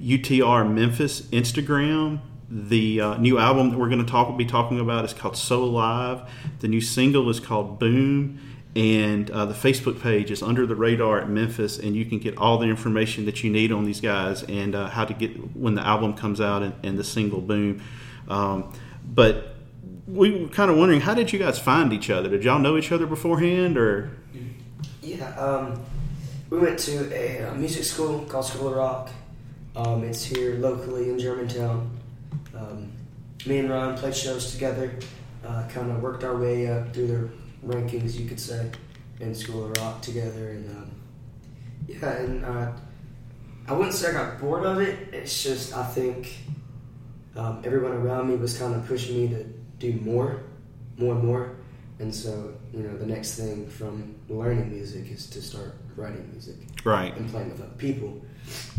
utr 0.00 0.72
memphis 0.72 1.22
instagram. 1.22 2.20
The 2.48 3.00
uh, 3.00 3.16
new 3.16 3.38
album 3.38 3.70
that 3.70 3.78
we're 3.78 3.88
going 3.88 4.04
to 4.04 4.10
talk 4.10 4.36
be 4.36 4.44
talking 4.44 4.78
about 4.78 5.04
is 5.04 5.14
called 5.14 5.36
so 5.36 5.62
alive. 5.62 6.28
The 6.60 6.68
new 6.68 6.82
single 6.82 7.28
is 7.30 7.40
called 7.40 7.78
boom 7.78 8.38
and 8.74 9.30
uh, 9.30 9.44
the 9.44 9.54
Facebook 9.54 10.00
page 10.00 10.30
is 10.30 10.42
under 10.42 10.66
the 10.66 10.74
radar 10.74 11.20
at 11.20 11.28
Memphis, 11.28 11.78
and 11.78 11.94
you 11.94 12.06
can 12.06 12.18
get 12.18 12.38
all 12.38 12.56
the 12.56 12.66
information 12.66 13.26
that 13.26 13.44
you 13.44 13.50
need 13.50 13.70
on 13.70 13.84
these 13.84 14.00
guys 14.00 14.42
and 14.44 14.74
uh, 14.74 14.88
how 14.88 15.04
to 15.04 15.12
get 15.12 15.54
when 15.54 15.74
the 15.74 15.86
album 15.86 16.14
comes 16.14 16.40
out 16.40 16.62
and, 16.62 16.74
and 16.82 16.98
the 16.98 17.04
single 17.04 17.42
boom. 17.42 17.82
Um, 18.28 18.72
but 19.04 19.56
we 20.06 20.42
were 20.42 20.48
kind 20.48 20.70
of 20.70 20.78
wondering, 20.78 21.02
how 21.02 21.12
did 21.12 21.32
you 21.32 21.38
guys 21.38 21.58
find 21.58 21.92
each 21.92 22.08
other? 22.08 22.30
Did 22.30 22.44
y'all 22.44 22.58
know 22.58 22.78
each 22.78 22.92
other 22.92 23.06
beforehand, 23.06 23.76
or 23.76 24.10
Yeah, 25.02 25.28
um, 25.38 25.84
we 26.48 26.58
went 26.58 26.78
to 26.80 27.14
a, 27.14 27.54
music 27.54 27.84
school 27.84 28.20
called 28.20 28.46
School 28.46 28.68
of 28.68 28.76
Rock. 28.76 29.10
Um, 29.76 30.02
it's 30.04 30.24
here 30.24 30.54
locally 30.54 31.10
in 31.10 31.18
Germantown. 31.18 31.90
Um, 32.54 32.92
me 33.46 33.58
and 33.58 33.68
Ron 33.68 33.98
played 33.98 34.16
shows 34.16 34.52
together, 34.52 34.94
uh, 35.46 35.66
kind 35.68 35.90
of 35.90 36.00
worked 36.00 36.24
our 36.24 36.36
way 36.36 36.68
up 36.68 36.94
through 36.94 37.06
the 37.06 37.41
rankings, 37.64 38.18
you 38.18 38.28
could 38.28 38.40
say, 38.40 38.70
in 39.20 39.34
School 39.34 39.66
of 39.66 39.76
Rock 39.78 40.02
together. 40.02 40.50
And 40.50 40.76
um, 40.76 40.90
yeah, 41.88 42.12
and 42.18 42.44
uh, 42.44 42.72
I 43.68 43.72
wouldn't 43.72 43.94
say 43.94 44.10
I 44.10 44.12
got 44.12 44.40
bored 44.40 44.64
of 44.64 44.80
it. 44.80 45.12
It's 45.12 45.42
just 45.42 45.76
I 45.76 45.84
think 45.84 46.36
um, 47.36 47.62
everyone 47.64 47.92
around 47.92 48.28
me 48.28 48.36
was 48.36 48.58
kind 48.58 48.74
of 48.74 48.86
pushing 48.86 49.16
me 49.16 49.28
to 49.28 49.44
do 49.78 49.92
more, 50.00 50.42
more 50.96 51.14
and 51.14 51.24
more. 51.24 51.56
And 51.98 52.14
so, 52.14 52.54
you 52.72 52.80
know, 52.80 52.96
the 52.96 53.06
next 53.06 53.36
thing 53.36 53.68
from 53.68 54.16
learning 54.28 54.70
music 54.70 55.10
is 55.10 55.28
to 55.30 55.42
start 55.42 55.76
writing 55.94 56.28
music 56.32 56.56
right? 56.84 57.14
and 57.16 57.30
playing 57.30 57.50
with 57.50 57.60
other 57.60 57.70
people 57.78 58.20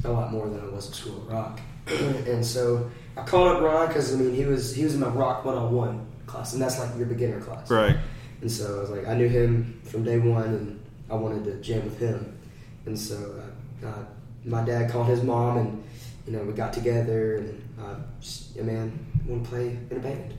a 0.04 0.12
lot 0.12 0.32
more 0.32 0.50
than 0.50 0.60
I 0.60 0.66
was 0.66 0.90
at 0.90 0.96
School 0.96 1.18
of 1.18 1.32
Rock. 1.32 1.62
and 1.88 2.46
so 2.46 2.90
I 3.16 3.24
called 3.24 3.56
up 3.56 3.62
Ron 3.62 3.88
because 3.88 4.14
I 4.14 4.18
mean 4.18 4.34
he 4.34 4.46
was 4.46 4.74
he 4.74 4.84
was 4.84 4.96
in 4.96 5.00
my 5.00 5.08
Rock 5.08 5.46
101 5.46 6.06
class, 6.26 6.54
and 6.54 6.62
that's 6.62 6.80
like 6.80 6.90
your 6.98 7.06
beginner 7.06 7.40
class. 7.40 7.70
Right. 7.70 7.98
And 8.44 8.52
so 8.52 8.80
I 8.80 8.82
was 8.82 8.90
like, 8.90 9.08
I 9.08 9.14
knew 9.14 9.30
him 9.30 9.80
from 9.86 10.04
day 10.04 10.20
one, 10.20 10.44
and 10.44 10.86
I 11.10 11.16
wanted 11.16 11.46
to 11.46 11.62
jam 11.62 11.86
with 11.86 11.98
him. 11.98 12.38
And 12.86 13.00
so 13.00 13.42
uh, 13.82 13.88
uh, 13.88 14.06
my 14.44 14.62
dad 14.66 14.92
called 14.92 15.08
his 15.08 15.24
mom, 15.24 15.60
and 15.60 15.84
you 16.28 16.34
know 16.34 16.44
we 16.44 16.52
got 16.52 16.74
together, 16.74 17.38
and 17.38 17.64
uh, 17.80 17.96
just, 18.20 18.54
yeah, 18.54 18.64
man, 18.64 19.00
want 19.26 19.46
to 19.46 19.50
play 19.50 19.80
in 19.90 19.96
a 19.96 20.00
band. 20.02 20.34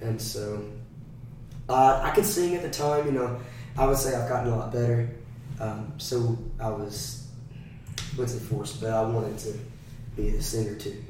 And 0.00 0.18
so 0.18 0.64
uh, 1.68 2.00
I 2.02 2.12
could 2.14 2.24
sing 2.24 2.54
at 2.54 2.62
the 2.62 2.70
time. 2.70 3.04
You 3.04 3.12
know, 3.12 3.38
I 3.76 3.84
would 3.84 3.98
say 3.98 4.16
I've 4.16 4.30
gotten 4.30 4.50
a 4.50 4.56
lot 4.56 4.72
better. 4.72 5.10
Um, 5.60 5.92
so 5.98 6.38
I 6.58 6.70
was, 6.70 7.26
what's 8.16 8.34
it 8.34 8.40
forced, 8.40 8.80
but 8.80 8.92
I 8.92 9.02
wanted 9.02 9.36
to 9.40 9.58
be 10.16 10.28
a 10.30 10.40
singer 10.40 10.74
too. 10.74 11.04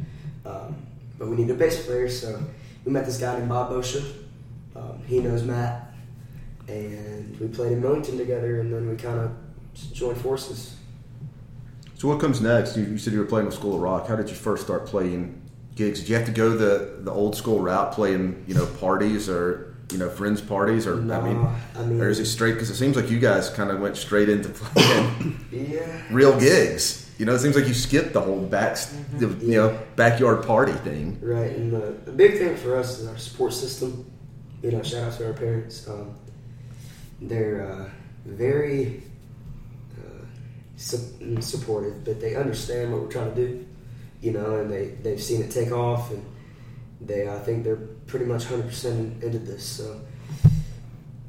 Um, 0.44 0.74
but 1.20 1.28
we 1.28 1.36
needed 1.36 1.54
a 1.54 1.58
bass 1.60 1.86
player, 1.86 2.08
so 2.08 2.42
we 2.84 2.90
met 2.90 3.06
this 3.06 3.20
guy 3.20 3.38
named 3.38 3.48
Bob 3.48 3.70
Bosha. 3.70 4.02
Um, 4.74 5.00
he 5.06 5.20
knows 5.20 5.44
Matt. 5.44 5.81
And 6.72 7.38
we 7.38 7.48
played 7.48 7.72
in 7.72 7.80
Millington 7.80 8.18
together, 8.18 8.60
and 8.60 8.72
then 8.72 8.88
we 8.88 8.96
kind 8.96 9.20
of 9.20 9.32
joined 9.92 10.18
forces. 10.18 10.76
So 11.96 12.08
what 12.08 12.20
comes 12.20 12.40
next? 12.40 12.76
You, 12.76 12.84
you 12.84 12.98
said 12.98 13.12
you 13.12 13.20
were 13.20 13.26
playing 13.26 13.46
with 13.46 13.54
School 13.54 13.76
of 13.76 13.80
Rock. 13.80 14.08
How 14.08 14.16
did 14.16 14.28
you 14.28 14.34
first 14.34 14.64
start 14.64 14.86
playing 14.86 15.40
gigs? 15.76 16.00
Did 16.00 16.08
you 16.08 16.16
have 16.16 16.26
to 16.26 16.32
go 16.32 16.50
the 16.50 16.98
the 17.00 17.12
old 17.12 17.36
school 17.36 17.60
route, 17.60 17.92
playing 17.92 18.44
you 18.46 18.54
know 18.54 18.66
parties 18.80 19.28
or 19.28 19.76
you 19.92 19.98
know 19.98 20.10
friends 20.10 20.40
parties, 20.40 20.86
or 20.86 20.94
I 20.94 21.20
mean, 21.20 21.46
I 21.76 21.82
mean, 21.84 22.00
or 22.00 22.08
is 22.08 22.18
it 22.18 22.26
straight? 22.26 22.54
Because 22.54 22.70
it 22.70 22.76
seems 22.76 22.96
like 22.96 23.10
you 23.10 23.18
guys 23.18 23.50
kind 23.50 23.70
of 23.70 23.80
went 23.80 23.96
straight 23.96 24.28
into 24.28 24.48
playing 24.48 25.44
yeah, 25.52 26.02
real 26.10 26.38
gigs. 26.38 27.10
You 27.18 27.26
know, 27.26 27.34
it 27.34 27.38
seems 27.38 27.54
like 27.54 27.68
you 27.68 27.74
skipped 27.74 28.14
the 28.14 28.20
whole 28.20 28.40
back, 28.40 28.78
the, 29.18 29.28
you 29.46 29.54
know, 29.54 29.78
backyard 29.94 30.44
party 30.44 30.72
thing. 30.72 31.20
right. 31.22 31.52
And 31.52 31.72
the, 31.72 31.94
the 32.04 32.10
big 32.10 32.38
thing 32.38 32.56
for 32.56 32.76
us 32.76 32.98
is 32.98 33.06
our 33.06 33.16
support 33.16 33.52
system. 33.52 34.10
You 34.60 34.72
know, 34.72 34.82
shout 34.82 35.12
out 35.12 35.18
to 35.18 35.26
our 35.26 35.32
parents. 35.32 35.88
Um, 35.88 36.16
they're 37.28 37.70
uh, 37.70 37.90
very 38.24 39.02
uh, 39.98 40.24
su- 40.76 41.40
supportive, 41.40 42.04
but 42.04 42.20
they 42.20 42.34
understand 42.34 42.92
what 42.92 43.02
we're 43.02 43.12
trying 43.12 43.34
to 43.34 43.46
do. 43.46 43.66
You 44.20 44.32
know, 44.32 44.56
and 44.56 44.70
they 44.70 44.86
they've 45.02 45.22
seen 45.22 45.42
it 45.42 45.50
take 45.50 45.72
off, 45.72 46.10
and 46.10 46.24
they 47.00 47.28
I 47.28 47.38
think 47.40 47.64
they're 47.64 47.76
pretty 48.06 48.24
much 48.24 48.44
hundred 48.44 48.68
percent 48.68 49.22
into 49.22 49.38
this. 49.38 49.64
So, 49.64 50.00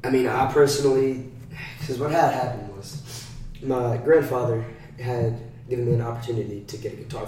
I 0.04 0.10
mean, 0.10 0.28
I 0.28 0.52
personally, 0.52 1.30
because 1.80 1.98
what 1.98 2.12
had 2.12 2.32
happened 2.32 2.76
was 2.76 3.26
my 3.62 3.96
grandfather 3.96 4.64
had 5.00 5.40
given 5.68 5.86
me 5.86 5.94
an 5.94 6.02
opportunity 6.02 6.62
to 6.62 6.76
get 6.76 6.92
a 6.92 6.96
guitar. 6.96 7.26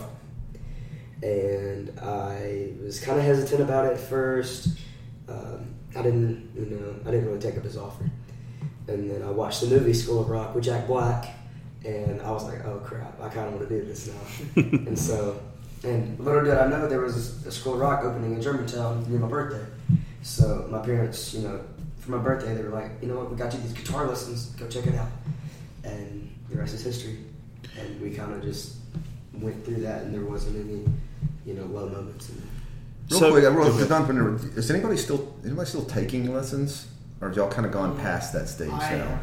And 1.22 1.98
I 1.98 2.72
was 2.82 3.00
kind 3.00 3.18
of 3.18 3.24
hesitant 3.24 3.62
about 3.62 3.86
it 3.86 3.92
at 3.92 4.00
first. 4.00 4.78
Um, 5.28 5.74
I 5.96 6.02
didn't, 6.02 6.50
you 6.54 6.66
know, 6.66 6.94
I 7.06 7.10
didn't 7.10 7.26
really 7.26 7.40
take 7.40 7.56
up 7.56 7.64
his 7.64 7.76
offer. 7.76 8.04
And 8.88 9.10
then 9.10 9.22
I 9.22 9.30
watched 9.30 9.60
the 9.62 9.66
movie 9.68 9.92
School 9.94 10.20
of 10.20 10.28
Rock 10.28 10.54
with 10.54 10.64
Jack 10.64 10.86
Black, 10.86 11.34
and 11.84 12.20
I 12.22 12.30
was 12.30 12.44
like, 12.44 12.64
oh 12.64 12.78
crap, 12.84 13.20
I 13.20 13.28
kind 13.28 13.48
of 13.48 13.54
want 13.54 13.68
to 13.68 13.80
do 13.80 13.84
this 13.84 14.08
now. 14.08 14.62
and 14.62 14.98
so, 14.98 15.40
and 15.82 16.18
little 16.20 16.44
did 16.44 16.56
I 16.56 16.68
know 16.68 16.86
there 16.88 17.00
was 17.00 17.44
a 17.46 17.50
School 17.52 17.74
of 17.74 17.80
Rock 17.80 18.04
opening 18.04 18.34
in 18.34 18.42
Germantown 18.42 19.04
near 19.08 19.18
my 19.18 19.28
birthday. 19.28 19.64
So 20.22 20.66
my 20.70 20.78
parents, 20.78 21.34
you 21.34 21.42
know, 21.42 21.60
for 21.98 22.12
my 22.12 22.18
birthday, 22.18 22.54
they 22.54 22.62
were 22.62 22.70
like, 22.70 22.90
you 23.02 23.08
know 23.08 23.16
what, 23.16 23.30
we 23.30 23.36
got 23.36 23.52
you 23.52 23.60
these 23.60 23.72
guitar 23.72 24.06
lessons, 24.06 24.46
go 24.50 24.68
check 24.68 24.86
it 24.86 24.94
out. 24.94 25.08
And 25.84 26.32
the 26.48 26.56
rest 26.56 26.74
is 26.74 26.82
history. 26.82 27.18
And 27.78 28.00
we 28.00 28.10
kind 28.10 28.32
of 28.32 28.42
just 28.42 28.76
went 29.34 29.64
through 29.64 29.80
that, 29.82 30.02
and 30.02 30.14
there 30.14 30.24
wasn't 30.24 30.56
any, 30.64 30.84
you 31.44 31.54
know, 31.54 31.66
low 31.66 31.88
moments. 31.88 32.28
In 32.30 32.42
Real 33.10 33.20
So- 33.20 33.30
quick, 33.32 33.44
I 33.44 33.48
real 33.48 33.72
quick, 33.72 33.88
Don, 33.88 34.06
whenever- 34.06 34.36
is 34.58 34.70
anybody 34.70 34.96
still 34.96 35.34
anybody 35.44 35.68
still 35.68 35.84
taking 35.84 36.32
lessons, 36.32 36.86
or 37.20 37.28
have 37.28 37.36
y'all 37.36 37.50
kind 37.50 37.66
of 37.66 37.72
gone 37.72 37.98
past 37.98 38.32
that 38.32 38.48
stage 38.48 38.70
I 38.70 38.96
now? 38.96 39.20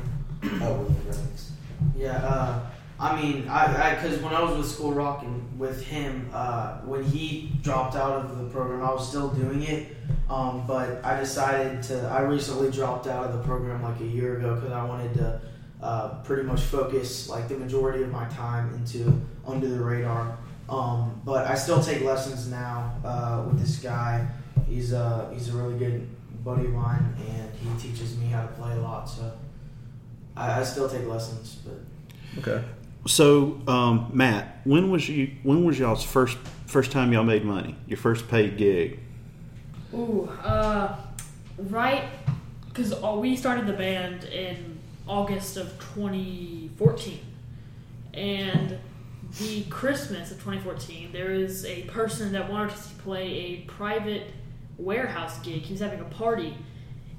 Oh, 0.61 0.79
with 0.79 0.97
the 0.97 1.03
brothers. 1.03 1.51
Yeah, 1.95 2.17
uh, 2.17 2.59
I 2.99 3.21
mean, 3.21 3.47
I 3.49 3.95
because 3.95 4.19
when 4.19 4.33
I 4.33 4.41
was 4.41 4.57
with 4.57 4.67
School 4.67 4.93
Rock 4.93 5.23
and 5.23 5.59
with 5.59 5.83
him, 5.83 6.29
uh, 6.33 6.77
when 6.79 7.03
he 7.03 7.51
dropped 7.61 7.95
out 7.95 8.25
of 8.25 8.37
the 8.37 8.45
program, 8.45 8.81
I 8.81 8.91
was 8.93 9.07
still 9.07 9.29
doing 9.29 9.63
it. 9.63 9.95
Um, 10.29 10.65
but 10.65 11.03
I 11.03 11.19
decided 11.19 11.83
to. 11.83 12.07
I 12.07 12.21
recently 12.21 12.71
dropped 12.71 13.07
out 13.07 13.25
of 13.25 13.37
the 13.37 13.43
program 13.43 13.83
like 13.83 13.99
a 13.99 14.05
year 14.05 14.37
ago 14.37 14.55
because 14.55 14.71
I 14.71 14.85
wanted 14.85 15.13
to 15.15 15.41
uh, 15.81 16.09
pretty 16.23 16.43
much 16.43 16.61
focus 16.61 17.27
like 17.27 17.49
the 17.49 17.57
majority 17.57 18.03
of 18.03 18.09
my 18.09 18.25
time 18.29 18.73
into 18.73 19.21
under 19.45 19.67
the 19.67 19.83
radar. 19.83 20.37
Um, 20.69 21.21
but 21.25 21.45
I 21.45 21.55
still 21.55 21.83
take 21.83 22.01
lessons 22.03 22.47
now 22.47 22.95
uh, 23.03 23.43
with 23.47 23.59
this 23.59 23.77
guy. 23.77 24.25
He's 24.65 24.93
a 24.93 25.29
he's 25.33 25.49
a 25.49 25.57
really 25.57 25.77
good 25.77 26.07
buddy 26.43 26.65
of 26.65 26.71
mine, 26.71 27.15
and 27.27 27.49
he 27.63 27.89
teaches 27.89 28.17
me 28.17 28.27
how 28.27 28.41
to 28.41 28.47
play 28.49 28.73
a 28.73 28.81
lot. 28.81 29.09
So 29.09 29.31
I, 30.35 30.59
I 30.59 30.63
still 30.63 30.89
take 30.89 31.07
lessons, 31.07 31.59
but. 31.65 31.79
Okay. 32.39 32.63
So, 33.05 33.59
um, 33.67 34.09
Matt, 34.13 34.61
when 34.63 34.89
was 34.89 35.07
you? 35.09 35.31
When 35.43 35.65
was 35.65 35.77
y'all's 35.77 36.03
first 36.03 36.37
first 36.67 36.91
time 36.91 37.11
y'all 37.11 37.23
made 37.23 37.43
money? 37.43 37.75
Your 37.87 37.97
first 37.97 38.27
paid 38.27 38.57
gig? 38.57 38.99
Ooh, 39.93 40.29
uh, 40.43 40.95
right, 41.57 42.05
because 42.67 42.99
we 43.17 43.35
started 43.35 43.67
the 43.67 43.73
band 43.73 44.23
in 44.23 44.79
August 45.07 45.57
of 45.57 45.67
2014, 45.95 47.19
and 48.13 48.79
the 49.39 49.63
Christmas 49.65 50.31
of 50.31 50.37
2014, 50.37 51.11
there 51.11 51.31
was 51.31 51.65
a 51.65 51.83
person 51.83 52.31
that 52.31 52.49
wanted 52.49 52.71
us 52.71 52.89
to 52.89 52.95
play 52.95 53.27
a 53.27 53.57
private 53.67 54.31
warehouse 54.77 55.39
gig. 55.39 55.61
He 55.61 55.73
was 55.73 55.81
having 55.81 55.99
a 55.99 56.05
party, 56.05 56.55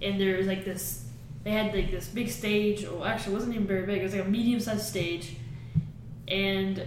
and 0.02 0.20
there 0.20 0.36
was 0.36 0.46
like 0.46 0.64
this. 0.64 1.04
They 1.42 1.50
had 1.50 1.74
like 1.74 1.90
this 1.90 2.08
big 2.08 2.30
stage. 2.30 2.84
Well, 2.84 3.04
actually, 3.04 3.34
it 3.34 3.36
wasn't 3.36 3.54
even 3.54 3.66
very 3.66 3.86
big. 3.86 4.00
It 4.00 4.04
was 4.04 4.14
like 4.14 4.24
a 4.24 4.28
medium-sized 4.28 4.86
stage, 4.86 5.36
and 6.26 6.82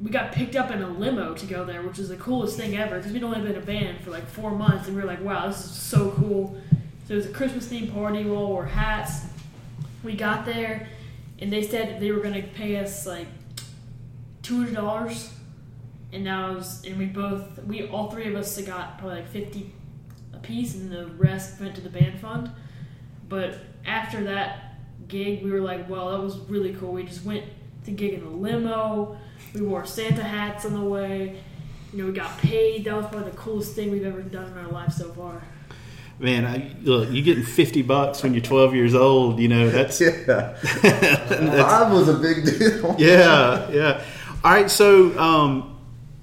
we 0.00 0.10
got 0.10 0.32
picked 0.32 0.56
up 0.56 0.70
in 0.70 0.82
a 0.82 0.88
limo 0.88 1.34
to 1.34 1.46
go 1.46 1.64
there, 1.64 1.82
which 1.82 1.98
is 1.98 2.08
the 2.08 2.16
coolest 2.16 2.56
thing 2.56 2.76
ever 2.76 2.96
because 2.96 3.12
we'd 3.12 3.22
only 3.22 3.40
been 3.40 3.56
a 3.56 3.64
band 3.64 4.00
for 4.00 4.10
like 4.10 4.26
four 4.26 4.50
months, 4.50 4.86
and 4.86 4.96
we 4.96 5.02
were 5.02 5.08
like, 5.08 5.22
"Wow, 5.22 5.48
this 5.48 5.64
is 5.64 5.72
so 5.72 6.10
cool!" 6.12 6.56
So 7.06 7.14
it 7.14 7.16
was 7.16 7.26
a 7.26 7.32
Christmas 7.32 7.68
themed 7.68 7.92
party. 7.92 8.24
We 8.24 8.30
all 8.30 8.48
wore 8.48 8.66
hats. 8.66 9.26
We 10.02 10.14
got 10.14 10.46
there, 10.46 10.88
and 11.38 11.52
they 11.52 11.62
said 11.62 12.00
they 12.00 12.10
were 12.12 12.20
going 12.20 12.34
to 12.34 12.42
pay 12.42 12.76
us 12.76 13.06
like 13.06 13.26
two 14.42 14.58
hundred 14.58 14.74
dollars, 14.76 15.30
and 16.12 16.24
now 16.24 16.54
was, 16.54 16.82
and 16.84 16.96
we 16.96 17.06
both 17.06 17.62
we 17.64 17.86
all 17.88 18.10
three 18.10 18.28
of 18.28 18.34
us 18.34 18.58
got 18.62 18.98
probably 18.98 19.16
like 19.16 19.28
fifty 19.28 19.72
a 20.32 20.38
piece, 20.38 20.74
and 20.74 20.90
the 20.90 21.06
rest 21.18 21.60
went 21.60 21.74
to 21.76 21.80
the 21.80 21.88
band 21.90 22.20
fund. 22.20 22.50
But 23.28 23.58
after 23.86 24.24
that 24.24 24.78
gig, 25.08 25.42
we 25.44 25.50
were 25.50 25.60
like, 25.60 25.88
"Well, 25.88 26.10
that 26.10 26.20
was 26.22 26.38
really 26.48 26.74
cool." 26.74 26.92
We 26.92 27.04
just 27.04 27.24
went 27.24 27.44
to 27.84 27.90
gig 27.90 28.14
in 28.14 28.22
a 28.22 28.30
limo. 28.30 29.16
We 29.54 29.62
wore 29.62 29.84
Santa 29.86 30.22
hats 30.22 30.64
on 30.64 30.74
the 30.74 30.80
way. 30.82 31.40
You 31.92 31.98
know, 31.98 32.06
we 32.06 32.12
got 32.12 32.36
paid. 32.38 32.84
That 32.84 32.96
was 32.96 33.06
probably 33.06 33.30
the 33.30 33.36
coolest 33.36 33.74
thing 33.74 33.90
we've 33.90 34.04
ever 34.04 34.22
done 34.22 34.46
in 34.52 34.58
our 34.58 34.70
life 34.70 34.92
so 34.92 35.12
far. 35.12 35.42
Man, 36.20 36.44
I, 36.44 36.70
look, 36.82 37.10
you 37.10 37.22
getting 37.22 37.42
fifty 37.42 37.80
bucks 37.82 38.22
when 38.22 38.34
you're 38.34 38.42
12 38.42 38.74
years 38.74 38.94
old. 38.94 39.40
You 39.40 39.48
know 39.48 39.70
that's 39.70 40.00
Yeah. 40.00 40.10
that's 40.82 41.62
Five 41.62 41.90
was 41.90 42.08
a 42.08 42.14
big 42.18 42.44
deal. 42.44 42.94
yeah, 42.98 43.70
yeah. 43.70 44.04
All 44.44 44.52
right, 44.52 44.70
so 44.70 45.18
um, 45.18 45.78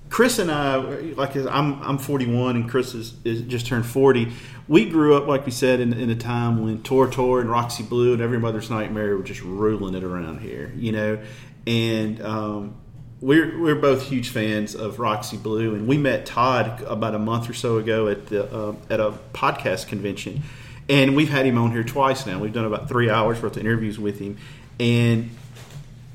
Chris 0.10 0.40
and 0.40 0.50
I, 0.50 0.78
like 0.78 1.36
I'm, 1.36 1.82
I'm 1.82 1.98
41, 1.98 2.56
and 2.56 2.70
Chris 2.70 2.94
is, 2.94 3.16
is 3.26 3.42
just 3.42 3.68
turned 3.68 3.86
40. 3.86 4.32
We 4.68 4.90
grew 4.90 5.16
up, 5.16 5.28
like 5.28 5.46
we 5.46 5.52
said, 5.52 5.80
in, 5.80 5.94
in 5.94 6.10
a 6.10 6.16
time 6.16 6.64
when 6.64 6.82
Tora 6.82 7.10
Tora 7.12 7.42
and 7.42 7.50
Roxy 7.50 7.84
Blue 7.84 8.14
and 8.14 8.22
Every 8.22 8.40
Mother's 8.40 8.70
Nightmare 8.70 9.18
were 9.18 9.24
just 9.24 9.42
ruling 9.42 9.96
it 9.96 10.04
around 10.04 10.40
here, 10.40 10.72
you 10.76 10.92
know. 10.92 11.20
And 11.66 12.22
um, 12.22 12.76
we're 13.20 13.60
we're 13.60 13.76
both 13.76 14.04
huge 14.04 14.30
fans 14.30 14.76
of 14.76 15.00
Roxy 15.00 15.38
Blue, 15.38 15.76
and 15.76 15.88
we 15.88 15.98
met 15.98 16.26
Todd 16.26 16.82
about 16.84 17.16
a 17.16 17.20
month 17.20 17.50
or 17.50 17.54
so 17.54 17.78
ago 17.78 18.08
at 18.08 18.28
the 18.28 18.46
uh, 18.46 18.76
at 18.90 19.00
a 19.00 19.14
podcast 19.34 19.88
convention, 19.88 20.44
and 20.88 21.16
we've 21.16 21.30
had 21.30 21.46
him 21.46 21.58
on 21.58 21.72
here 21.72 21.84
twice 21.84 22.26
now. 22.26 22.40
We've 22.40 22.54
done 22.54 22.66
about 22.66 22.88
three 22.88 23.10
hours 23.10 23.42
worth 23.42 23.58
of 23.58 23.62
interviews 23.62 23.98
with 24.00 24.20
him, 24.20 24.38
and 24.80 25.32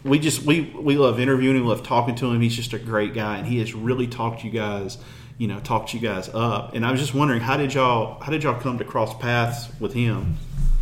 we 0.05 0.19
just 0.19 0.43
we 0.43 0.63
we 0.63 0.97
love 0.97 1.21
interviewing 1.21 1.57
him, 1.57 1.63
we 1.65 1.69
love 1.69 1.83
talking 1.83 2.15
to 2.17 2.27
him. 2.31 2.41
He's 2.41 2.57
just 2.57 2.73
a 2.73 2.79
great 2.79 3.15
guy, 3.15 3.39
and 3.39 3.47
he 3.47 3.59
has 3.61 3.75
really 3.75 4.07
talked 4.07 4.43
you 4.43 4.51
guys, 4.51 4.99
you 5.39 5.47
know, 5.47 5.61
talked 5.61 5.95
you 5.95 6.01
guys 6.01 6.29
up. 6.29 6.75
And 6.75 6.85
I 6.85 6.91
was 6.91 7.01
just 7.01 7.15
wondering, 7.15 7.41
how 7.41 7.57
did 7.57 7.75
y'all 7.75 8.21
how 8.21 8.33
did 8.33 8.43
y'all 8.43 8.61
come 8.61 8.79
to 8.79 8.85
cross 8.85 9.15
paths 9.15 9.69
with 9.81 9.93
him? 9.93 10.37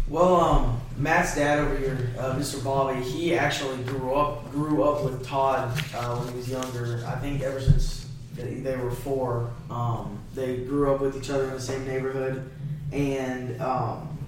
Well, 0.09 0.41
um, 0.41 0.81
Matt's 0.97 1.37
dad 1.37 1.61
over 1.61 1.77
here, 1.77 2.11
uh, 2.19 2.35
Mr. 2.35 2.65
Bobby, 2.65 3.01
he 3.01 3.37
actually 3.37 3.81
grew 3.85 4.15
up 4.15 4.51
grew 4.51 4.83
up 4.83 5.05
with 5.05 5.25
Todd 5.25 5.71
uh, 5.95 6.17
when 6.17 6.33
he 6.33 6.37
was 6.37 6.49
younger. 6.49 7.05
I 7.07 7.17
think 7.17 7.43
ever 7.43 7.61
since 7.61 8.07
they, 8.35 8.55
they 8.55 8.77
were 8.77 8.91
four, 8.91 9.53
um, 9.71 10.19
they 10.35 10.59
grew 10.59 10.93
up 10.93 11.01
with 11.01 11.17
each 11.17 11.31
other 11.31 11.45
in 11.45 11.51
the 11.51 11.61
same 11.61 11.87
neighborhood. 11.87 12.51
And 12.91 13.61
um, 13.61 14.19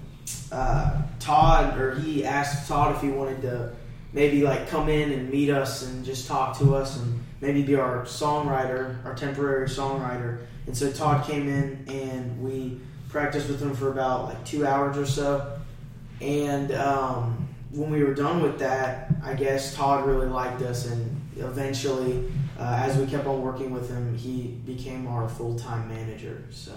uh, 0.53 1.01
Todd, 1.19 1.77
or 1.77 1.95
he 1.95 2.23
asked 2.23 2.67
Todd 2.67 2.95
if 2.95 3.01
he 3.01 3.09
wanted 3.09 3.41
to 3.41 3.73
maybe 4.13 4.43
like 4.43 4.69
come 4.69 4.89
in 4.89 5.11
and 5.11 5.29
meet 5.29 5.49
us 5.49 5.83
and 5.83 6.05
just 6.05 6.27
talk 6.27 6.57
to 6.59 6.75
us 6.75 6.97
and 6.97 7.23
maybe 7.41 7.63
be 7.63 7.75
our 7.75 8.03
songwriter, 8.05 9.03
our 9.05 9.13
temporary 9.15 9.67
songwriter. 9.67 10.39
And 10.65 10.77
so 10.77 10.91
Todd 10.91 11.25
came 11.25 11.49
in 11.49 11.85
and 11.87 12.41
we 12.41 12.79
practiced 13.09 13.47
with 13.47 13.61
him 13.61 13.75
for 13.75 13.91
about 13.91 14.25
like 14.25 14.45
two 14.45 14.65
hours 14.65 14.97
or 14.97 15.05
so. 15.05 15.59
And 16.21 16.71
um, 16.73 17.47
when 17.71 17.89
we 17.89 18.03
were 18.03 18.13
done 18.13 18.41
with 18.41 18.59
that, 18.59 19.11
I 19.23 19.33
guess 19.33 19.75
Todd 19.75 20.05
really 20.05 20.27
liked 20.27 20.61
us, 20.61 20.85
and 20.85 21.21
eventually, 21.37 22.31
uh, 22.59 22.81
as 22.85 22.97
we 22.97 23.07
kept 23.07 23.25
on 23.25 23.41
working 23.41 23.71
with 23.71 23.89
him, 23.89 24.15
he 24.15 24.59
became 24.65 25.07
our 25.07 25.27
full 25.27 25.57
time 25.57 25.87
manager. 25.89 26.43
So, 26.51 26.71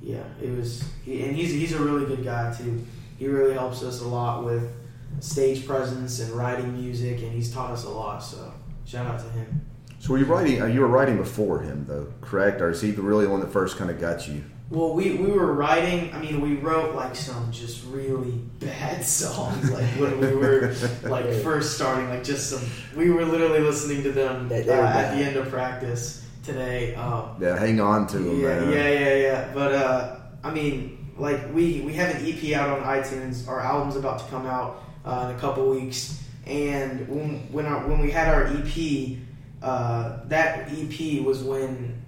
yeah, 0.00 0.22
it 0.40 0.56
was, 0.56 0.84
and 1.06 1.36
he's 1.36 1.52
he's 1.52 1.72
a 1.72 1.78
really 1.78 2.06
good 2.06 2.24
guy 2.24 2.54
too. 2.54 2.84
He 3.18 3.26
really 3.26 3.54
helps 3.54 3.82
us 3.82 4.00
a 4.00 4.06
lot 4.06 4.44
with 4.44 4.72
stage 5.20 5.66
presence 5.66 6.20
and 6.20 6.30
writing 6.32 6.74
music, 6.74 7.22
and 7.22 7.32
he's 7.32 7.52
taught 7.52 7.70
us 7.70 7.84
a 7.84 7.90
lot. 7.90 8.18
So, 8.22 8.52
shout 8.84 9.06
out 9.06 9.18
to 9.20 9.28
him. 9.30 9.60
So 9.98 10.12
were 10.12 10.18
you 10.18 10.26
writing? 10.26 10.60
uh, 10.62 10.66
You 10.66 10.80
were 10.80 10.88
writing 10.88 11.16
before 11.16 11.60
him, 11.60 11.86
though, 11.88 12.08
correct? 12.20 12.60
Or 12.60 12.70
is 12.70 12.80
he 12.82 12.90
the 12.90 13.02
really 13.02 13.26
one 13.26 13.40
that 13.40 13.50
first 13.50 13.78
kind 13.78 13.90
of 13.90 13.98
got 14.00 14.28
you 14.28 14.44
Well, 14.70 14.92
we, 14.92 15.14
we 15.16 15.30
were 15.32 15.54
writing. 15.54 16.12
I 16.12 16.18
mean, 16.18 16.40
we 16.42 16.56
wrote 16.56 16.94
like 16.94 17.16
some 17.16 17.50
just 17.50 17.84
really 17.86 18.32
bad 18.60 19.02
songs, 19.22 19.70
like 19.70 19.86
when 19.98 20.20
we 20.20 20.34
were 20.34 20.74
like 21.04 21.30
first 21.42 21.76
starting. 21.76 22.08
Like 22.10 22.22
just 22.24 22.50
some. 22.50 22.62
We 22.96 23.10
were 23.10 23.24
literally 23.24 23.60
listening 23.60 24.02
to 24.02 24.12
them 24.12 24.48
uh, 24.52 24.54
at 24.56 25.16
the 25.16 25.24
end 25.24 25.36
of 25.36 25.48
practice 25.48 26.22
today. 26.42 26.94
Um, 26.96 27.36
Yeah, 27.40 27.58
hang 27.58 27.80
on 27.80 28.06
to 28.08 28.18
them. 28.18 28.40
yeah, 28.40 28.60
man. 28.60 28.72
yeah, 28.72 28.88
yeah, 28.90 29.14
yeah. 29.14 29.50
But 29.54 29.72
uh, 29.72 30.16
I 30.42 30.50
mean, 30.52 31.12
like 31.16 31.40
we 31.54 31.80
we 31.80 31.94
have 31.94 32.14
an 32.14 32.26
EP 32.26 32.52
out 32.54 32.68
on 32.68 32.84
iTunes. 32.84 33.48
Our 33.48 33.60
album's 33.60 33.96
about 33.96 34.18
to 34.18 34.24
come 34.26 34.44
out 34.44 34.82
uh, 35.04 35.28
in 35.30 35.36
a 35.36 35.38
couple 35.38 35.68
weeks. 35.70 36.22
And 36.46 37.08
when 37.08 37.52
when, 37.52 37.66
our, 37.66 37.86
when 37.86 38.00
we 38.00 38.10
had 38.10 38.28
our 38.28 38.46
EP, 38.46 39.18
uh, 39.62 40.18
that 40.26 40.68
EP 40.70 41.24
was 41.24 41.42
when 41.42 42.02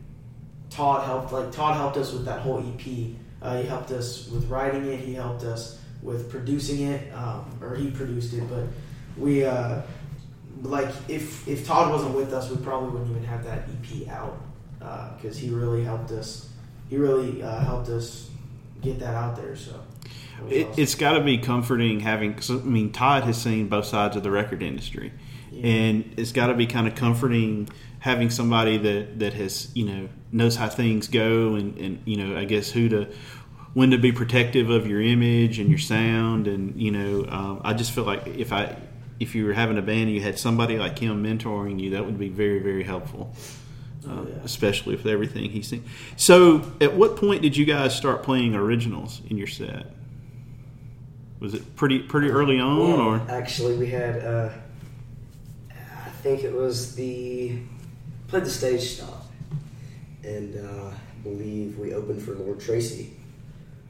Todd 0.70 1.04
helped. 1.04 1.32
Like 1.32 1.52
Todd 1.52 1.76
helped 1.76 1.96
us 1.96 2.12
with 2.12 2.24
that 2.26 2.40
whole 2.40 2.58
EP. 2.58 3.14
Uh, 3.40 3.58
he 3.58 3.66
helped 3.66 3.90
us 3.90 4.28
with 4.28 4.48
writing 4.48 4.86
it. 4.86 5.00
He 5.00 5.14
helped 5.14 5.44
us 5.44 5.78
with 6.02 6.30
producing 6.30 6.82
it, 6.88 7.12
um, 7.14 7.50
or 7.60 7.74
he 7.74 7.90
produced 7.90 8.34
it. 8.34 8.48
But 8.48 8.64
we 9.16 9.44
uh, 9.44 9.82
like 10.62 10.88
if 11.08 11.46
if 11.48 11.66
Todd 11.66 11.90
wasn't 11.90 12.14
with 12.14 12.32
us, 12.32 12.50
we 12.50 12.56
probably 12.58 12.90
wouldn't 12.90 13.10
even 13.10 13.24
have 13.24 13.44
that 13.44 13.68
EP 13.68 14.08
out 14.08 14.38
because 15.16 15.36
he 15.36 15.50
really 15.50 15.84
helped 15.84 16.10
us. 16.10 16.50
He 16.88 16.96
really 16.96 17.42
uh, 17.42 17.60
helped 17.60 17.88
us 17.88 18.30
get 18.82 18.98
that 19.00 19.14
out 19.14 19.36
there. 19.36 19.56
So 19.56 19.80
it 20.50 20.66
awesome. 20.68 20.82
it's 20.82 20.94
got 20.94 21.12
to 21.14 21.20
be 21.24 21.38
comforting 21.38 22.00
having. 22.00 22.34
Cause, 22.34 22.50
I 22.50 22.54
mean, 22.56 22.92
Todd 22.92 23.24
has 23.24 23.40
seen 23.40 23.68
both 23.68 23.86
sides 23.86 24.16
of 24.16 24.22
the 24.22 24.30
record 24.30 24.62
industry, 24.62 25.12
Yeah. 25.50 25.66
and 25.66 26.14
it's 26.16 26.32
got 26.32 26.48
to 26.48 26.54
be 26.54 26.66
kind 26.66 26.86
of 26.86 26.94
comforting 26.94 27.68
having 28.00 28.30
somebody 28.30 28.76
that 28.78 29.18
that 29.18 29.34
has 29.34 29.70
you 29.74 29.84
know 29.86 30.08
knows 30.32 30.56
how 30.56 30.68
things 30.68 31.08
go, 31.08 31.54
and 31.54 31.76
and 31.78 32.00
you 32.04 32.16
know 32.16 32.36
I 32.36 32.44
guess 32.44 32.70
who 32.70 32.88
to 32.90 33.08
when 33.74 33.90
to 33.90 33.98
be 33.98 34.12
protective 34.12 34.70
of 34.70 34.86
your 34.86 35.00
image 35.02 35.58
and 35.58 35.68
your 35.68 35.78
sound, 35.78 36.46
and 36.46 36.80
you 36.80 36.90
know 36.92 37.26
um, 37.28 37.60
I 37.64 37.74
just 37.74 37.90
feel 37.92 38.04
like 38.04 38.26
if 38.26 38.52
I 38.52 38.76
if 39.18 39.34
you 39.34 39.46
were 39.46 39.52
having 39.54 39.78
a 39.78 39.82
band 39.82 40.02
and 40.02 40.10
you 40.12 40.20
had 40.20 40.38
somebody 40.38 40.78
like 40.78 40.98
him 40.98 41.24
mentoring 41.24 41.80
you, 41.80 41.90
that 41.90 42.04
would 42.04 42.18
be 42.18 42.28
very 42.28 42.58
very 42.60 42.84
helpful. 42.84 43.32
Uh, 43.34 43.40
Oh, 44.08 44.24
yeah. 44.28 44.36
Especially 44.44 44.94
with 44.94 45.04
everything 45.04 45.50
he's 45.50 45.66
seen. 45.66 45.82
So, 46.14 46.62
at 46.80 46.94
what 46.94 47.16
point 47.16 47.42
did 47.42 47.56
you 47.56 47.64
guys 47.64 47.92
start 47.96 48.22
playing 48.22 48.54
originals 48.54 49.20
in 49.28 49.36
your 49.36 49.48
set? 49.48 49.86
Was 51.40 51.54
it 51.54 51.76
pretty 51.76 51.98
pretty 52.00 52.30
early 52.30 52.58
on, 52.58 52.78
Well, 52.78 53.00
or 53.00 53.20
actually, 53.30 53.76
we 53.76 53.86
had. 53.88 54.24
Uh, 54.24 54.50
I 55.70 56.08
think 56.22 56.44
it 56.44 56.52
was 56.52 56.94
the 56.94 57.58
played 58.28 58.44
the 58.44 58.50
stage 58.50 58.82
stop, 58.96 59.26
and 60.24 60.56
uh, 60.56 60.88
I 60.90 61.22
believe 61.22 61.78
we 61.78 61.92
opened 61.94 62.22
for 62.22 62.34
Lord 62.34 62.58
Tracy. 62.60 63.12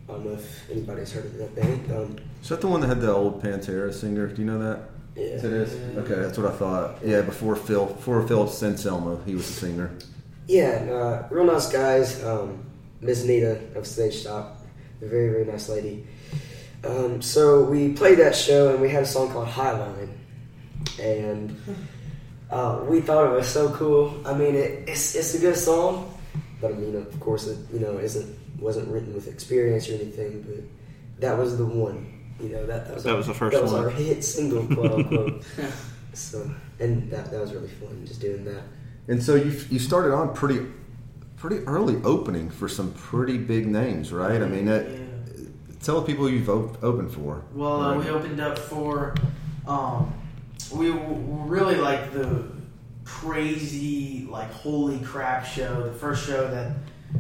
I 0.09 0.13
don't 0.13 0.27
know 0.27 0.33
if 0.33 0.71
anybody's 0.71 1.13
heard 1.13 1.25
of 1.27 1.37
that 1.39 1.55
band. 1.57 1.91
Um, 1.93 2.17
Is 2.43 2.49
that 2.49 2.61
the 2.61 2.69
one 2.69 2.81
that 2.81 2.89
had 2.89 3.01
the 3.01 3.13
old 3.13 3.43
Pantera 3.43 3.93
singer? 3.93 4.27
Do 4.29 4.43
you 4.43 4.47
know 4.47 4.59
that? 4.59 4.81
yeah. 5.17 5.25
Yes, 5.25 5.45
it 5.45 5.53
is. 5.53 5.97
Okay, 5.99 6.15
that's 6.15 6.37
what 6.39 6.53
I 6.53 6.55
thought. 6.57 6.99
Yeah, 7.05 7.23
before 7.23 7.57
Phil, 7.57 7.87
before 7.87 8.27
Phil 8.27 8.43
Anselmo, 8.43 9.21
he 9.25 9.35
was 9.35 9.47
the 9.47 9.53
singer. 9.55 9.91
Yeah, 10.47 10.77
and, 10.83 10.91
uh, 10.91 11.23
real 11.31 11.45
nice 11.45 11.71
guys. 11.73 12.23
Um, 12.23 12.65
Miss 13.01 13.25
Nita 13.25 13.61
of 13.75 13.87
Stage 13.87 14.15
Stop, 14.17 14.59
a 15.01 15.07
very 15.07 15.29
very 15.31 15.45
nice 15.45 15.69
lady. 15.69 16.07
Um, 16.85 17.21
so 17.23 17.65
we 17.65 17.93
played 17.93 18.19
that 18.19 18.35
show, 18.37 18.71
and 18.73 18.81
we 18.81 18.89
had 18.91 19.03
a 19.03 19.07
song 19.07 19.31
called 19.33 19.49
Highline, 19.49 20.11
and 21.01 21.57
uh, 22.51 22.81
we 22.89 23.01
thought 23.01 23.27
it 23.33 23.35
was 23.37 23.49
so 23.49 23.71
cool. 23.73 24.21
I 24.25 24.35
mean, 24.35 24.55
it, 24.55 24.89
it's 24.89 25.15
it's 25.15 25.35
a 25.35 25.39
good 25.39 25.57
song, 25.57 26.17
but 26.61 26.73
I 26.73 26.75
mean, 26.75 26.95
of 26.97 27.19
course, 27.21 27.47
it 27.47 27.59
you 27.73 27.81
know 27.81 27.99
isn't 27.99 28.39
wasn't 28.61 28.89
written 28.89 29.15
with 29.15 29.27
experience 29.29 29.89
or 29.89 29.95
anything. 29.95 30.43
But 30.43 31.21
that 31.21 31.37
was 31.39 31.57
the 31.59 31.67
one. 31.67 32.13
You 32.41 32.51
know 32.51 32.67
that 32.67 32.87
that 32.87 32.95
was, 32.95 33.05
That 33.05 33.11
our, 33.13 33.17
was 33.17 33.27
the 33.27 33.35
first 33.35 33.55
that 33.55 33.63
was 33.63 33.73
one. 33.73 33.85
our 33.85 33.91
hit 33.91 34.23
single, 34.23 34.67
quote 34.67 34.93
unquote. 34.99 35.43
so, 36.13 36.49
and 36.79 37.11
that 37.11 37.31
that 37.31 37.41
was 37.41 37.53
really 37.53 37.69
fun, 37.69 38.05
just 38.07 38.21
doing 38.21 38.45
that. 38.45 38.63
And 39.09 39.23
so 39.23 39.35
you 39.35 39.59
you 39.71 39.79
started 39.79 40.13
on 40.15 40.35
pretty 40.35 40.65
pretty 41.37 41.59
early 41.67 41.97
opening 42.05 42.49
for 42.51 42.69
some 42.69 42.93
pretty 42.93 43.39
big 43.39 43.67
names, 43.67 44.13
right? 44.13 44.41
I 44.43 44.47
mean, 44.47 44.67
that, 44.67 44.89
Yeah. 44.89 44.97
Tell 45.87 46.01
the 46.01 46.07
people 46.07 46.29
you've 46.29 46.51
op- 46.51 46.83
opened 46.83 47.13
for. 47.13 47.45
Well, 47.55 47.81
uh, 47.81 47.97
we 47.97 48.09
opened 48.11 48.41
up 48.41 48.59
for, 48.59 49.15
um, 49.69 50.13
we 50.73 50.91
really 50.91 51.77
like 51.77 52.13
the 52.13 52.45
crazy, 53.05 54.27
like 54.29 54.51
holy 54.51 54.99
crap 54.99 55.47
show. 55.47 55.85
The 55.85 55.93
first 55.93 56.27
show 56.27 56.49
that 56.49 56.73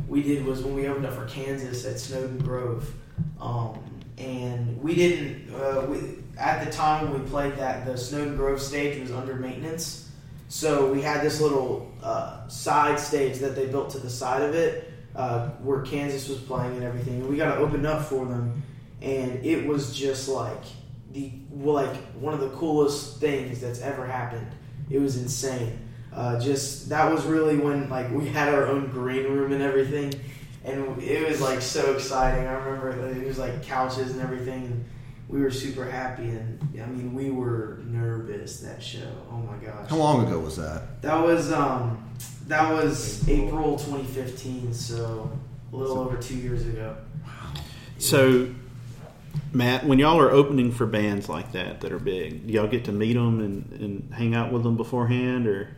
we 0.09 0.21
did 0.21 0.45
was 0.45 0.63
when 0.63 0.75
we 0.75 0.89
opened 0.89 1.07
up 1.07 1.15
for 1.15 1.27
Kansas 1.27 1.87
at 1.87 2.01
Snowden 2.01 2.39
Grove, 2.39 2.93
um, 3.41 3.79
and 4.19 4.83
we 4.83 4.97
didn't. 4.97 5.55
Uh, 5.55 5.87
we, 5.89 5.99
at 6.37 6.65
the 6.65 6.73
time 6.73 7.11
when 7.11 7.23
we 7.23 7.31
played 7.31 7.55
that, 7.57 7.87
the 7.87 7.97
Snowden 7.97 8.37
Grove 8.37 8.61
stage 8.61 9.01
was 9.01 9.13
under 9.13 9.37
maintenance, 9.37 10.11
so 10.49 10.93
we 10.93 11.01
had 11.03 11.23
this 11.23 11.41
little 11.41 11.93
uh, 12.03 12.49
side 12.49 12.99
stage 12.99 13.39
that 13.39 13.55
they 13.55 13.67
built 13.67 13.91
to 13.91 13.99
the 13.99 14.11
side 14.11 14.43
of 14.43 14.57
it, 14.57 14.93
uh, 15.17 15.49
where 15.63 15.83
Kansas 15.83 16.29
was 16.29 16.39
playing 16.39 16.77
and 16.77 16.85
everything. 16.85 17.15
And 17.15 17.29
we 17.29 17.37
got 17.37 17.55
to 17.55 17.61
open 17.61 17.85
up 17.85 18.05
for 18.05 18.25
them 18.25 18.63
and 19.03 19.45
it 19.45 19.67
was 19.67 19.97
just 19.97 20.29
like 20.29 20.63
the 21.13 21.33
like 21.53 21.95
one 22.15 22.35
of 22.35 22.41
the 22.41 22.51
coolest 22.51 23.21
things 23.21 23.61
that's 23.61 23.81
ever 23.81 24.07
happened. 24.07 24.49
It 24.91 25.01
was 25.01 25.17
insane. 25.17 25.79
Uh, 26.13 26.41
just 26.41 26.89
that 26.89 27.13
was 27.13 27.25
really 27.25 27.59
when 27.59 27.91
like 27.91 28.11
we 28.11 28.27
had 28.27 28.53
our 28.53 28.67
own 28.67 28.91
green 28.91 29.25
room 29.25 29.53
and 29.53 29.63
everything, 29.63 30.15
and 30.65 31.03
it 31.03 31.29
was 31.29 31.41
like 31.41 31.61
so 31.61 31.95
exciting. 31.95 32.47
I 32.47 32.53
remember 32.53 33.09
like, 33.09 33.17
it 33.17 33.27
was 33.27 33.39
like 33.39 33.63
couches 33.63 34.13
and 34.13 34.21
everything, 34.23 34.65
and 34.65 34.85
we 35.29 35.43
were 35.43 35.51
super 35.51 35.85
happy. 35.85 36.31
And 36.31 36.81
I 36.83 36.87
mean, 36.87 37.13
we 37.13 37.31
were 37.31 37.81
nervous 37.85 38.61
that 38.61 38.83
show. 38.83 39.13
Oh 39.31 39.37
my 39.37 39.57
gosh! 39.57 39.91
How 39.91 39.97
long 39.97 40.27
ago 40.27 40.39
was 40.39 40.57
that? 40.57 41.03
That 41.03 41.23
was 41.23 41.53
um, 41.53 42.11
that 42.47 42.73
was 42.73 43.29
April 43.29 43.77
2015, 43.77 44.73
so 44.73 45.31
a 45.73 45.77
little 45.77 45.99
over 45.99 46.17
two 46.17 46.37
years 46.37 46.67
ago. 46.67 46.97
so? 47.99 48.49
Matt, 49.53 49.87
when 49.87 49.99
y'all 49.99 50.19
are 50.19 50.31
opening 50.31 50.73
for 50.73 50.87
bands 50.87 51.29
like 51.29 51.53
that 51.53 51.81
that 51.81 51.93
are 51.93 51.99
big, 51.99 52.47
do 52.47 52.53
y'all 52.53 52.67
get 52.67 52.85
to 52.87 52.93
meet 52.93 53.15
them 53.15 53.41
and, 53.41 53.81
and 53.81 54.15
hang 54.15 54.35
out 54.35 54.53
with 54.53 54.63
them 54.63 54.77
beforehand, 54.77 55.47
or 55.47 55.71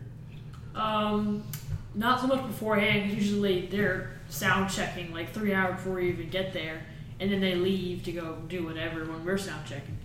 Um, 0.74 1.42
not 1.94 2.20
so 2.20 2.26
much 2.26 2.46
beforehand. 2.46 3.10
Usually 3.12 3.66
they're 3.66 4.12
sound 4.28 4.70
checking 4.70 5.12
like 5.12 5.32
three 5.32 5.52
hours 5.52 5.76
before 5.76 6.00
you 6.00 6.12
even 6.12 6.30
get 6.30 6.52
there, 6.52 6.82
and 7.20 7.30
then 7.30 7.40
they 7.40 7.54
leave 7.54 8.04
to 8.04 8.12
go 8.12 8.36
do 8.48 8.64
whatever 8.64 9.04
when 9.04 9.24
we're 9.24 9.38
sound 9.38 9.66
checking. 9.66 9.98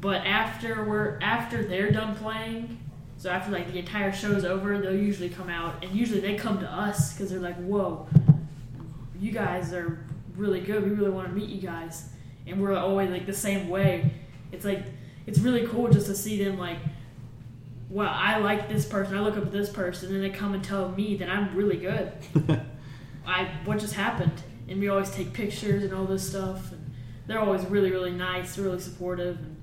But 0.00 0.26
after 0.26 0.84
we're 0.84 1.18
after 1.20 1.64
they're 1.64 1.90
done 1.90 2.16
playing, 2.16 2.78
so 3.18 3.30
after 3.30 3.52
like 3.52 3.70
the 3.70 3.78
entire 3.78 4.12
show's 4.12 4.44
over, 4.44 4.78
they'll 4.78 4.94
usually 4.94 5.28
come 5.28 5.50
out, 5.50 5.84
and 5.84 5.92
usually 5.92 6.20
they 6.20 6.36
come 6.36 6.58
to 6.60 6.66
us 6.66 7.12
because 7.12 7.30
they're 7.30 7.40
like, 7.40 7.56
"Whoa, 7.56 8.08
you 9.20 9.32
guys 9.32 9.72
are 9.72 9.98
really 10.36 10.60
good. 10.60 10.84
We 10.84 10.90
really 10.90 11.10
want 11.10 11.28
to 11.28 11.34
meet 11.34 11.50
you 11.50 11.60
guys," 11.60 12.08
and 12.46 12.60
we're 12.60 12.76
always 12.76 13.10
like 13.10 13.26
the 13.26 13.34
same 13.34 13.68
way. 13.68 14.12
It's 14.52 14.64
like 14.64 14.84
it's 15.26 15.40
really 15.40 15.66
cool 15.66 15.88
just 15.88 16.06
to 16.06 16.14
see 16.14 16.42
them 16.42 16.58
like 16.58 16.78
well, 17.90 18.10
I 18.12 18.38
like 18.38 18.68
this 18.68 18.84
person. 18.84 19.16
I 19.16 19.20
look 19.20 19.36
up 19.36 19.44
to 19.44 19.50
this 19.50 19.70
person, 19.70 20.14
and 20.14 20.22
they 20.22 20.30
come 20.30 20.54
and 20.54 20.62
tell 20.62 20.90
me 20.90 21.16
that 21.16 21.28
I'm 21.28 21.54
really 21.54 21.78
good. 21.78 22.12
I 23.26 23.44
what 23.64 23.78
just 23.78 23.94
happened, 23.94 24.42
and 24.68 24.78
we 24.80 24.88
always 24.88 25.10
take 25.10 25.32
pictures 25.32 25.84
and 25.84 25.94
all 25.94 26.04
this 26.04 26.28
stuff. 26.28 26.70
And 26.72 26.90
they're 27.26 27.40
always 27.40 27.64
really, 27.66 27.90
really 27.90 28.12
nice, 28.12 28.58
really 28.58 28.80
supportive. 28.80 29.38
And 29.38 29.56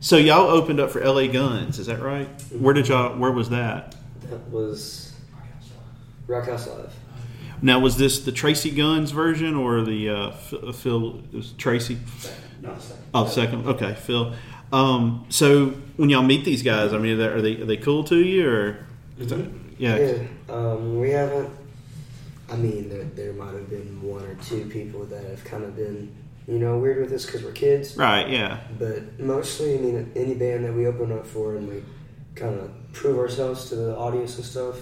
so 0.00 0.16
y'all 0.16 0.48
opened 0.48 0.80
up 0.80 0.90
for 0.90 1.00
L.A. 1.00 1.28
Guns? 1.28 1.78
Is 1.78 1.86
that 1.86 2.00
right? 2.00 2.28
Where 2.52 2.74
did 2.74 2.88
y'all? 2.88 3.16
Where 3.16 3.32
was 3.32 3.50
that? 3.50 3.94
That 4.30 4.48
was 4.50 5.14
Rock 6.26 6.46
House 6.46 6.66
Live. 6.66 6.94
Now, 7.60 7.80
was 7.80 7.96
this 7.96 8.20
the 8.20 8.30
Tracii 8.30 8.76
Guns 8.76 9.10
version 9.10 9.54
or 9.54 9.82
the 9.82 10.08
uh, 10.08 10.30
Phil? 10.32 10.72
Phil 10.72 11.22
it 11.32 11.36
was 11.36 11.52
Tracy. 11.52 11.98
Oh, 13.14 13.26
second. 13.26 13.66
Okay, 13.66 13.94
Phil. 13.94 14.34
Um, 14.72 15.26
so 15.28 15.70
when 15.96 16.10
y'all 16.10 16.22
meet 16.22 16.44
these 16.44 16.62
guys, 16.62 16.92
I 16.92 16.98
mean, 16.98 17.18
are 17.20 17.40
they 17.40 17.60
are 17.60 17.64
they 17.64 17.76
cool 17.76 18.04
to 18.04 18.16
you 18.16 18.48
or? 18.48 18.86
Yeah. 19.78 19.96
Yeah, 19.96 20.18
um, 20.48 20.98
we 20.98 21.10
haven't. 21.10 21.50
I 22.50 22.56
mean, 22.56 22.88
there, 22.88 23.04
there 23.04 23.32
might 23.32 23.52
have 23.54 23.68
been 23.68 24.00
one 24.02 24.24
or 24.24 24.34
two 24.36 24.64
people 24.66 25.04
that 25.06 25.22
have 25.24 25.44
kind 25.44 25.64
of 25.64 25.76
been, 25.76 26.14
you 26.48 26.58
know, 26.58 26.78
weird 26.78 26.98
with 27.02 27.12
us 27.12 27.26
because 27.26 27.44
we're 27.44 27.52
kids. 27.52 27.94
Right. 27.96 28.26
Yeah. 28.28 28.60
But 28.78 29.20
mostly, 29.20 29.74
I 29.74 29.78
mean, 29.78 30.12
any 30.16 30.34
band 30.34 30.64
that 30.64 30.72
we 30.72 30.86
open 30.86 31.12
up 31.12 31.26
for 31.26 31.56
and 31.56 31.68
we 31.68 31.82
kind 32.34 32.58
of 32.58 32.72
prove 32.94 33.18
ourselves 33.18 33.68
to 33.68 33.76
the 33.76 33.94
audience 33.96 34.36
and 34.36 34.46
stuff, 34.46 34.76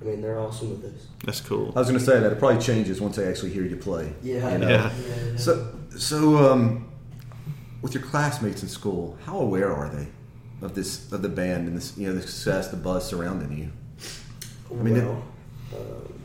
I 0.00 0.04
mean, 0.04 0.22
they're 0.22 0.38
awesome 0.38 0.70
with 0.70 0.94
us. 0.94 1.08
That's 1.24 1.40
cool. 1.40 1.72
I 1.74 1.80
was 1.80 1.88
going 1.88 1.98
to 1.98 2.04
say 2.04 2.20
that 2.20 2.30
it 2.30 2.38
probably 2.38 2.62
changes 2.62 3.00
once 3.00 3.16
they 3.16 3.28
actually 3.28 3.50
hear 3.50 3.64
you 3.64 3.76
play. 3.76 4.12
Yeah. 4.22 4.52
You 4.52 4.58
know? 4.58 4.68
Yeah. 4.68 4.92
Yeah. 5.08 5.36
So, 5.36 5.74
so 5.98 6.36
um, 6.36 6.88
with 7.82 7.92
your 7.92 8.04
classmates 8.04 8.62
in 8.62 8.68
school, 8.68 9.18
how 9.26 9.40
aware 9.40 9.74
are 9.74 9.88
they 9.88 10.06
of 10.62 10.76
this 10.76 11.10
of 11.10 11.22
the 11.22 11.28
band 11.28 11.66
and 11.66 11.76
this 11.76 11.96
you 11.96 12.06
know 12.06 12.14
the 12.14 12.22
success, 12.22 12.68
the 12.68 12.76
buzz 12.76 13.08
surrounding 13.08 13.58
you? 13.58 13.72
I 14.70 14.82
mean, 14.82 14.94
well, 15.04 15.24
um, 15.74 16.20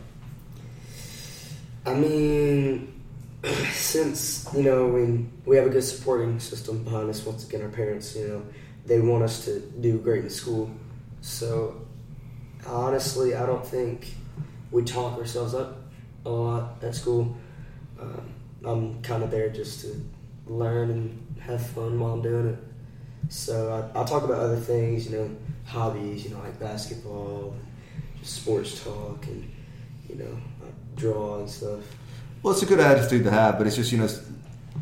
I 1.87 1.93
mean, 1.95 2.94
since 3.71 4.47
you 4.55 4.63
know 4.63 4.87
we 4.87 5.25
we 5.45 5.55
have 5.55 5.67
a 5.67 5.69
good 5.69 5.83
supporting 5.83 6.39
system 6.39 6.83
behind 6.83 7.09
us. 7.09 7.25
Once 7.25 7.47
again, 7.47 7.61
our 7.61 7.69
parents, 7.69 8.15
you 8.15 8.27
know, 8.27 8.45
they 8.85 8.99
want 8.99 9.23
us 9.23 9.45
to 9.45 9.59
do 9.59 9.99
great 9.99 10.23
in 10.23 10.29
school. 10.29 10.71
So 11.21 11.85
honestly, 12.67 13.35
I 13.35 13.45
don't 13.45 13.65
think 13.65 14.15
we 14.71 14.83
talk 14.83 15.17
ourselves 15.17 15.53
up 15.53 15.81
a 16.25 16.29
lot 16.29 16.83
at 16.83 16.95
school. 16.95 17.37
Um, 17.99 18.33
I'm 18.63 19.01
kind 19.01 19.23
of 19.23 19.31
there 19.31 19.49
just 19.49 19.81
to 19.81 20.01
learn 20.47 20.89
and 20.89 21.37
have 21.41 21.65
fun 21.65 21.99
while 21.99 22.13
I'm 22.13 22.21
doing 22.21 22.47
it. 22.47 22.59
So 23.29 23.91
I, 23.93 23.97
I'll 23.97 24.05
talk 24.05 24.23
about 24.23 24.39
other 24.39 24.59
things, 24.59 25.09
you 25.09 25.17
know, 25.17 25.35
hobbies, 25.65 26.23
you 26.23 26.31
know, 26.31 26.39
like 26.39 26.59
basketball, 26.59 27.55
just 28.19 28.41
sports 28.41 28.83
talk, 28.83 29.25
and 29.27 29.51
you 30.09 30.15
know, 30.15 30.37
I 30.63 30.99
draw 30.99 31.39
and 31.39 31.49
stuff. 31.49 31.83
Well, 32.45 32.53
it's 32.53 32.61
a 32.61 32.67
good 32.67 32.79
attitude 32.79 33.23
to 33.23 33.31
have, 33.31 33.57
but 33.57 33.65
it's 33.65 33.75
just 33.75 33.91
you 33.91 33.97
know, 33.97 34.07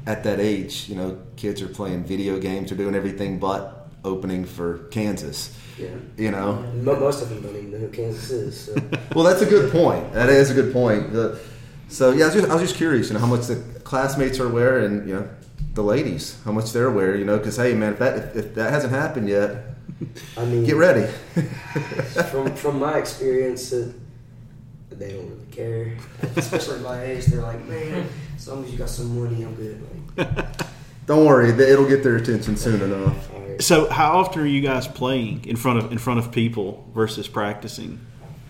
at 0.05 0.25
that 0.25 0.41
age, 0.41 0.89
you 0.89 0.95
know, 0.95 1.17
kids 1.37 1.61
are 1.61 1.69
playing 1.69 2.03
video 2.03 2.37
games, 2.37 2.69
they're 2.69 2.77
doing 2.77 2.93
everything 2.93 3.39
but 3.39 3.87
opening 4.03 4.43
for 4.43 4.79
Kansas. 4.91 5.57
Yeah. 5.79 5.91
You 6.17 6.31
know, 6.31 6.55
Mo- 6.81 6.99
Most 6.99 7.21
of 7.21 7.29
them 7.29 7.41
don't 7.41 7.55
even 7.55 7.71
know 7.71 7.77
who 7.77 7.87
Kansas 7.87 8.29
is. 8.31 8.59
So. 8.59 8.75
well, 9.15 9.23
that's 9.23 9.41
a 9.41 9.45
good 9.45 9.71
point. 9.71 10.11
That 10.11 10.27
is 10.27 10.51
a 10.51 10.53
good 10.53 10.73
point. 10.73 11.13
The- 11.13 11.39
so 11.87 12.11
yeah, 12.11 12.25
I 12.25 12.27
was, 12.27 12.35
just, 12.35 12.49
I 12.49 12.53
was 12.53 12.63
just 12.63 12.75
curious, 12.75 13.07
you 13.07 13.13
know, 13.13 13.21
how 13.21 13.27
much 13.27 13.47
the 13.47 13.55
classmates 13.85 14.41
are 14.41 14.45
aware, 14.45 14.79
and 14.79 15.07
you 15.07 15.15
know, 15.15 15.29
the 15.73 15.83
ladies, 15.83 16.37
how 16.43 16.51
much 16.51 16.73
they're 16.73 16.87
aware, 16.87 17.15
you 17.15 17.23
know, 17.23 17.37
because 17.37 17.55
hey, 17.55 17.73
man, 17.73 17.93
if 17.93 17.99
that 17.99 18.17
if, 18.17 18.35
if 18.35 18.55
that 18.55 18.73
hasn't 18.73 18.91
happened 18.91 19.29
yet, 19.29 19.67
I 20.35 20.43
mean, 20.43 20.65
get 20.65 20.75
ready. 20.75 21.09
from 22.29 22.53
from 22.57 22.79
my 22.79 22.97
experience, 22.97 23.71
it, 23.71 23.95
they 24.99 25.13
don't 25.13 25.29
really 25.29 25.45
care. 25.51 25.97
Especially 26.35 26.79
my 26.79 27.03
age, 27.03 27.25
they're 27.25 27.41
like, 27.41 27.65
man, 27.65 28.07
as 28.35 28.47
long 28.47 28.63
as 28.63 28.71
you 28.71 28.77
got 28.77 28.89
some 28.89 29.19
money, 29.19 29.43
I'm 29.43 29.55
good. 29.55 29.81
Like, 30.17 30.45
Don't 31.05 31.25
worry, 31.25 31.49
it'll 31.49 31.87
get 31.87 32.01
their 32.01 32.15
attention 32.15 32.55
soon 32.55 32.81
enough. 32.81 33.29
So, 33.59 33.89
how 33.89 34.19
often 34.19 34.41
are 34.41 34.45
you 34.45 34.61
guys 34.61 34.87
playing 34.87 35.45
in 35.45 35.57
front 35.57 35.79
of 35.79 35.91
in 35.91 35.97
front 35.97 36.19
of 36.19 36.31
people 36.31 36.89
versus 36.93 37.27
practicing? 37.27 37.99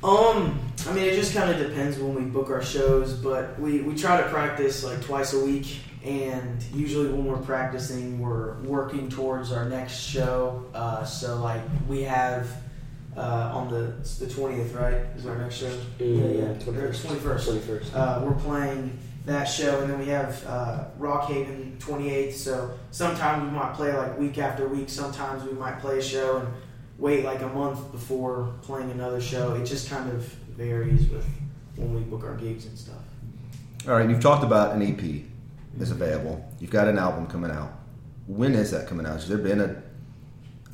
Um, 0.04 0.60
I 0.88 0.94
mean, 0.94 1.06
it 1.06 1.16
just 1.16 1.34
kind 1.34 1.50
of 1.50 1.58
depends 1.58 1.98
when 1.98 2.14
we 2.14 2.22
book 2.24 2.50
our 2.50 2.62
shows, 2.62 3.14
but 3.14 3.58
we, 3.60 3.82
we 3.82 3.96
try 3.96 4.22
to 4.22 4.28
practice 4.30 4.84
like 4.84 5.02
twice 5.02 5.34
a 5.34 5.44
week, 5.44 5.78
and 6.04 6.62
usually 6.74 7.08
when 7.08 7.26
we're 7.26 7.38
practicing, 7.38 8.20
we're 8.20 8.60
working 8.64 9.10
towards 9.10 9.52
our 9.52 9.68
next 9.68 9.98
show. 9.98 10.66
Uh, 10.74 11.06
so 11.06 11.38
like 11.38 11.62
we 11.88 12.04
have 12.04 12.50
uh, 13.18 13.52
on 13.54 13.70
the 13.70 13.94
it's 14.00 14.18
the 14.18 14.28
twentieth, 14.28 14.74
right? 14.74 14.96
Is 15.16 15.26
our 15.26 15.38
next 15.38 15.56
show? 15.56 15.72
Mm, 16.00 16.64
twenty 16.64 16.80
21st. 16.80 17.20
first. 17.20 17.50
21st. 17.50 17.96
Uh, 17.96 18.22
we're 18.24 18.34
playing 18.34 18.98
that 19.26 19.46
show, 19.46 19.82
and 19.82 19.90
then 19.90 20.00
we 20.00 20.08
have 20.08 20.46
uh, 20.46 20.86
Rockhaven 21.00 21.78
28th. 21.78 22.34
So 22.34 22.72
sometimes 22.92 23.44
we 23.44 23.58
might 23.58 23.74
play 23.74 23.94
like 23.96 24.18
week 24.20 24.38
after 24.38 24.68
week. 24.68 24.90
Sometimes 24.90 25.44
we 25.44 25.54
might 25.54 25.80
play 25.80 26.00
a 26.00 26.02
show 26.02 26.38
and 26.38 26.48
wait 26.98 27.24
like 27.24 27.42
a 27.42 27.48
month 27.48 27.92
before 27.92 28.54
playing 28.62 28.92
another 28.92 29.22
show. 29.22 29.56
It 29.56 29.66
just 29.66 29.90
kind 29.90 30.10
of 30.12 30.24
varies 30.26 31.10
with 31.10 31.26
when 31.76 31.94
we 31.94 32.02
book 32.02 32.24
our 32.24 32.36
gigs 32.36 32.66
and 32.66 32.78
stuff. 32.78 32.96
All 33.88 33.94
right, 33.94 34.10
you've 34.10 34.22
talked 34.22 34.44
about 34.44 34.76
an 34.76 34.82
EP 34.82 35.24
is 35.80 35.92
available. 35.92 36.46
You've 36.60 36.72
got 36.72 36.88
an 36.88 36.98
album 36.98 37.28
coming 37.28 37.52
out. 37.52 37.72
When 38.28 38.54
is 38.56 38.72
that 38.72 38.88
coming 38.88 39.06
out? 39.06 39.14
Has 39.14 39.28
there 39.28 39.38
been 39.38 39.60
a, 39.60 39.64
an 39.66 39.84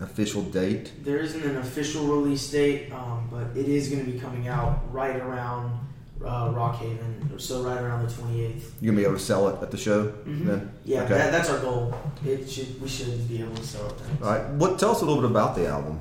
official 0.01 0.41
date? 0.43 0.91
There 1.03 1.17
isn't 1.17 1.43
an 1.43 1.57
official 1.57 2.05
release 2.07 2.49
date, 2.49 2.91
um, 2.91 3.27
but 3.31 3.55
it 3.57 3.67
is 3.67 3.89
going 3.89 4.05
to 4.05 4.11
be 4.11 4.19
coming 4.19 4.47
out 4.47 4.79
right 4.91 5.15
around 5.17 5.77
uh, 6.25 6.49
Rockhaven, 6.51 7.39
so 7.39 7.63
right 7.63 7.79
around 7.81 8.05
the 8.05 8.11
28th. 8.13 8.61
You're 8.81 8.91
gonna 8.91 8.97
be 8.97 9.03
able 9.05 9.13
to 9.13 9.19
sell 9.23 9.47
it 9.47 9.61
at 9.61 9.71
the 9.71 9.77
show 9.77 10.07
Mhm. 10.27 10.45
then? 10.47 10.71
Yeah, 10.83 11.03
Okay. 11.03 11.13
that, 11.13 11.31
that's 11.31 11.49
our 11.49 11.59
goal. 11.59 11.93
It 12.25 12.49
should 12.49 12.81
we 12.81 12.89
should 12.89 13.25
be 13.29 13.41
able 13.41 13.55
to 13.55 13.63
sell 13.63 13.87
it. 13.87 13.93
Then. 13.99 14.17
All 14.27 14.29
right. 14.35 14.49
What? 14.55 14.77
Tell 14.79 14.91
us 14.91 15.01
a 15.01 15.05
little 15.05 15.21
bit 15.21 15.31
about 15.31 15.55
the 15.55 15.67
album. 15.67 15.99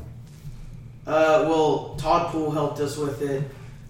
Uh, 1.06 1.46
well, 1.48 1.94
Todd 1.98 2.32
Poole 2.32 2.50
helped 2.50 2.80
us 2.80 2.96
with 2.96 3.22
it. 3.22 3.44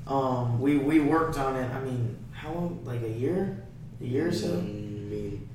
Um, 0.06 0.60
we 0.60 0.76
we 0.76 1.00
worked 1.00 1.38
on 1.38 1.56
it. 1.56 1.70
I 1.74 1.80
mean, 1.82 2.14
how 2.32 2.52
long? 2.52 2.80
Like 2.84 3.02
a 3.02 3.08
year, 3.08 3.64
a 4.02 4.04
year 4.04 4.28
or 4.28 4.32
so. 4.32 4.48
I 4.48 4.60
mean, 4.60 5.48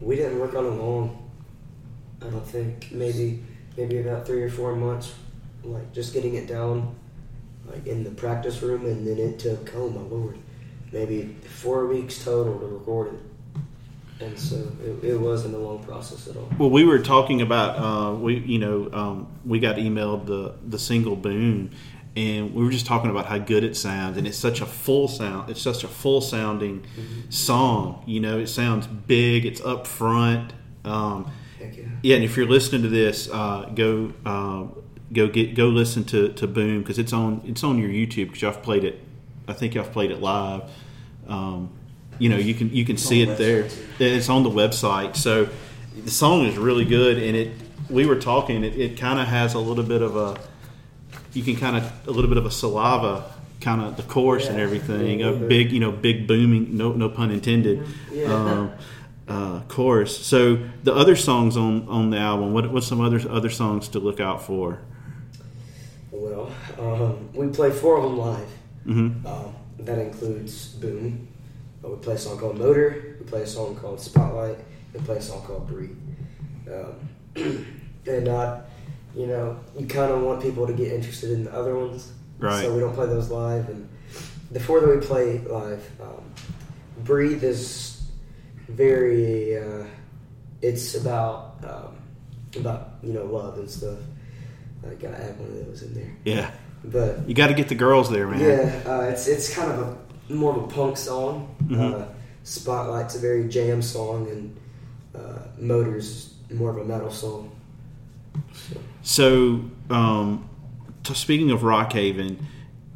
we 0.00 0.16
didn't 0.16 0.38
work 0.40 0.54
on 0.54 0.64
it 0.64 0.70
long. 0.70 1.30
I 2.22 2.30
don't 2.30 2.46
think 2.46 2.88
maybe 2.92 3.44
maybe 3.78 3.98
about 4.00 4.26
three 4.26 4.42
or 4.42 4.50
four 4.50 4.74
months, 4.74 5.14
like 5.62 5.92
just 5.92 6.12
getting 6.12 6.34
it 6.34 6.48
down, 6.48 6.94
like 7.66 7.86
in 7.86 8.02
the 8.02 8.10
practice 8.10 8.60
room, 8.60 8.84
and 8.84 9.06
then 9.06 9.18
it 9.18 9.38
took 9.38 9.74
oh 9.76 9.88
my 9.88 10.02
lord, 10.02 10.36
maybe 10.92 11.36
four 11.44 11.86
weeks 11.86 12.22
total 12.24 12.58
to 12.58 12.66
record 12.66 13.14
it. 13.14 13.20
And 14.20 14.36
so 14.36 14.56
it, 14.84 15.04
it 15.04 15.16
wasn't 15.16 15.54
a 15.54 15.58
long 15.58 15.82
process 15.84 16.26
at 16.26 16.36
all. 16.36 16.50
Well, 16.58 16.70
we 16.70 16.82
were 16.82 16.98
talking 16.98 17.40
about 17.40 17.78
uh, 17.78 18.14
we, 18.14 18.38
you 18.38 18.58
know, 18.58 18.90
um, 18.92 19.28
we 19.46 19.60
got 19.60 19.76
emailed 19.76 20.26
the 20.26 20.54
the 20.66 20.78
single 20.78 21.14
"Boom," 21.14 21.70
and 22.16 22.52
we 22.52 22.64
were 22.64 22.72
just 22.72 22.86
talking 22.86 23.10
about 23.10 23.26
how 23.26 23.38
good 23.38 23.62
it 23.62 23.76
sounds, 23.76 24.16
and 24.16 24.26
it's 24.26 24.36
such 24.36 24.60
a 24.60 24.66
full 24.66 25.06
sound. 25.06 25.50
It's 25.50 25.62
such 25.62 25.84
a 25.84 25.88
full 25.88 26.20
sounding 26.20 26.84
song. 27.30 28.02
You 28.06 28.18
know, 28.18 28.40
it 28.40 28.48
sounds 28.48 28.88
big. 28.88 29.46
It's 29.46 29.60
up 29.60 29.86
front. 29.86 30.52
Um, 30.84 31.30
Heck 31.58 31.76
yeah. 31.76 31.84
yeah, 32.02 32.14
and 32.16 32.24
if 32.24 32.36
you're 32.36 32.46
listening 32.46 32.82
to 32.82 32.88
this, 32.88 33.28
uh, 33.30 33.70
go 33.74 34.12
uh, 34.24 34.66
go 35.12 35.28
get 35.28 35.54
go 35.54 35.66
listen 35.68 36.04
to, 36.04 36.32
to 36.34 36.46
Boom 36.46 36.80
because 36.80 36.98
it's 36.98 37.12
on 37.12 37.42
it's 37.46 37.64
on 37.64 37.78
your 37.78 37.90
YouTube 37.90 38.26
because 38.26 38.42
y'all 38.42 38.52
played 38.52 38.84
it. 38.84 39.00
I 39.46 39.52
think 39.52 39.74
y'all 39.74 39.84
played 39.84 40.10
it 40.10 40.20
live. 40.20 40.70
Um, 41.26 41.70
you 42.18 42.28
know, 42.28 42.36
you 42.36 42.54
can 42.54 42.72
you 42.74 42.84
can 42.84 42.96
see 42.96 43.24
on 43.24 43.32
it 43.32 43.36
the 43.38 43.44
there. 43.44 43.64
website, 43.64 44.00
It's 44.00 44.28
on 44.28 44.42
the 44.42 44.50
website. 44.50 45.16
So 45.16 45.48
the 45.96 46.10
song 46.10 46.46
is 46.46 46.56
really 46.56 46.84
good, 46.84 47.18
and 47.18 47.36
it. 47.36 47.52
We 47.90 48.04
were 48.04 48.16
talking. 48.16 48.64
It, 48.64 48.78
it 48.78 48.98
kind 48.98 49.18
of 49.18 49.26
has 49.26 49.54
a 49.54 49.58
little 49.58 49.84
bit 49.84 50.02
of 50.02 50.16
a. 50.16 50.38
You 51.32 51.42
can 51.42 51.56
kind 51.56 51.76
of 51.76 52.06
a 52.06 52.10
little 52.10 52.28
bit 52.28 52.36
of 52.36 52.46
a 52.46 52.50
saliva 52.50 53.32
kind 53.60 53.80
of 53.80 53.96
the 53.96 54.02
chorus 54.04 54.48
and 54.48 54.58
everything. 54.60 55.20
Yeah, 55.20 55.28
A 55.28 55.32
a 55.34 55.36
big, 55.36 55.72
you 55.72 55.80
know, 55.80 55.90
big 55.90 56.26
booming. 56.26 56.76
No, 56.76 56.92
no 56.92 57.08
pun 57.08 57.30
intended. 57.30 57.86
Yeah. 58.12 58.32
Um, 58.32 58.72
uh, 59.28 59.60
chorus. 59.68 60.16
So 60.26 60.58
the 60.82 60.94
other 60.94 61.16
songs 61.16 61.56
on 61.56 61.86
on 61.88 62.10
the 62.10 62.18
album. 62.18 62.52
What 62.52 62.70
what's 62.72 62.86
some 62.86 63.00
other 63.00 63.20
other 63.30 63.50
songs 63.50 63.88
to 63.88 63.98
look 64.00 64.20
out 64.20 64.42
for? 64.42 64.80
Well, 66.10 66.50
um, 66.78 67.28
we 67.34 67.48
play 67.48 67.70
four 67.70 67.98
of 67.98 68.02
them 68.04 68.18
live. 68.18 68.48
hmm 68.84 69.26
Um, 69.26 69.54
that 69.80 69.98
includes 69.98 70.68
Boom. 70.68 71.28
Uh, 71.84 71.90
we 71.90 71.96
play 71.96 72.14
a 72.14 72.18
song 72.18 72.38
called 72.38 72.58
Motor. 72.58 73.16
We 73.20 73.26
play 73.26 73.42
a 73.42 73.46
song 73.46 73.76
called 73.76 74.00
Spotlight. 74.00 74.58
We 74.92 75.00
play 75.00 75.16
a 75.18 75.22
song 75.22 75.42
called 75.42 75.68
Breathe. 75.68 75.96
Um, 76.72 77.08
and 78.06 78.28
uh, 78.28 78.60
you 79.14 79.26
know, 79.26 79.58
you 79.78 79.86
kind 79.86 80.10
of 80.12 80.22
want 80.22 80.42
people 80.42 80.66
to 80.66 80.72
get 80.72 80.92
interested 80.92 81.30
in 81.30 81.44
the 81.44 81.54
other 81.54 81.76
ones, 81.76 82.12
Right. 82.38 82.62
So 82.62 82.72
we 82.72 82.80
don't 82.80 82.94
play 82.94 83.06
those 83.06 83.30
live. 83.30 83.68
And 83.68 83.88
the 84.52 84.60
four 84.60 84.80
that 84.80 84.88
we 84.88 85.04
play 85.04 85.38
live, 85.38 85.88
um, 86.00 86.22
Breathe 87.04 87.42
is 87.42 87.97
very. 88.68 89.56
Uh, 89.58 89.84
it's 90.62 90.94
about 90.96 91.56
um, 91.64 91.96
about 92.60 92.90
you 93.02 93.12
know 93.12 93.24
love 93.24 93.58
and 93.58 93.70
stuff. 93.70 93.98
I 94.88 94.94
gotta 94.94 95.22
add 95.22 95.38
one 95.38 95.50
of 95.50 95.66
those 95.66 95.82
in 95.82 95.94
there, 95.94 96.16
Yeah, 96.24 96.50
but 96.84 97.28
you 97.28 97.34
got 97.34 97.48
to 97.48 97.54
get 97.54 97.68
the 97.68 97.74
girls 97.74 98.10
there, 98.10 98.26
man. 98.28 98.40
yeah, 98.40 98.82
uh, 98.90 99.00
it's 99.02 99.26
it's 99.26 99.54
kind 99.54 99.70
of 99.72 99.98
a 100.30 100.32
more 100.32 100.56
of 100.56 100.64
a 100.64 100.66
punk 100.68 100.96
song. 100.96 101.54
Mhm. 101.64 101.94
Uh, 102.02 102.06
Spotlight's 102.44 103.14
a 103.16 103.18
very 103.18 103.46
jam 103.48 103.82
song, 103.82 104.28
and 104.30 104.56
uh, 105.14 105.38
Motors 105.58 106.34
more 106.50 106.70
of 106.70 106.78
a 106.78 106.84
metal 106.84 107.10
song. 107.10 107.50
So, 109.02 109.62
um, 109.90 110.48
speaking 111.04 111.50
of 111.50 111.60
Rockhaven, 111.60 112.38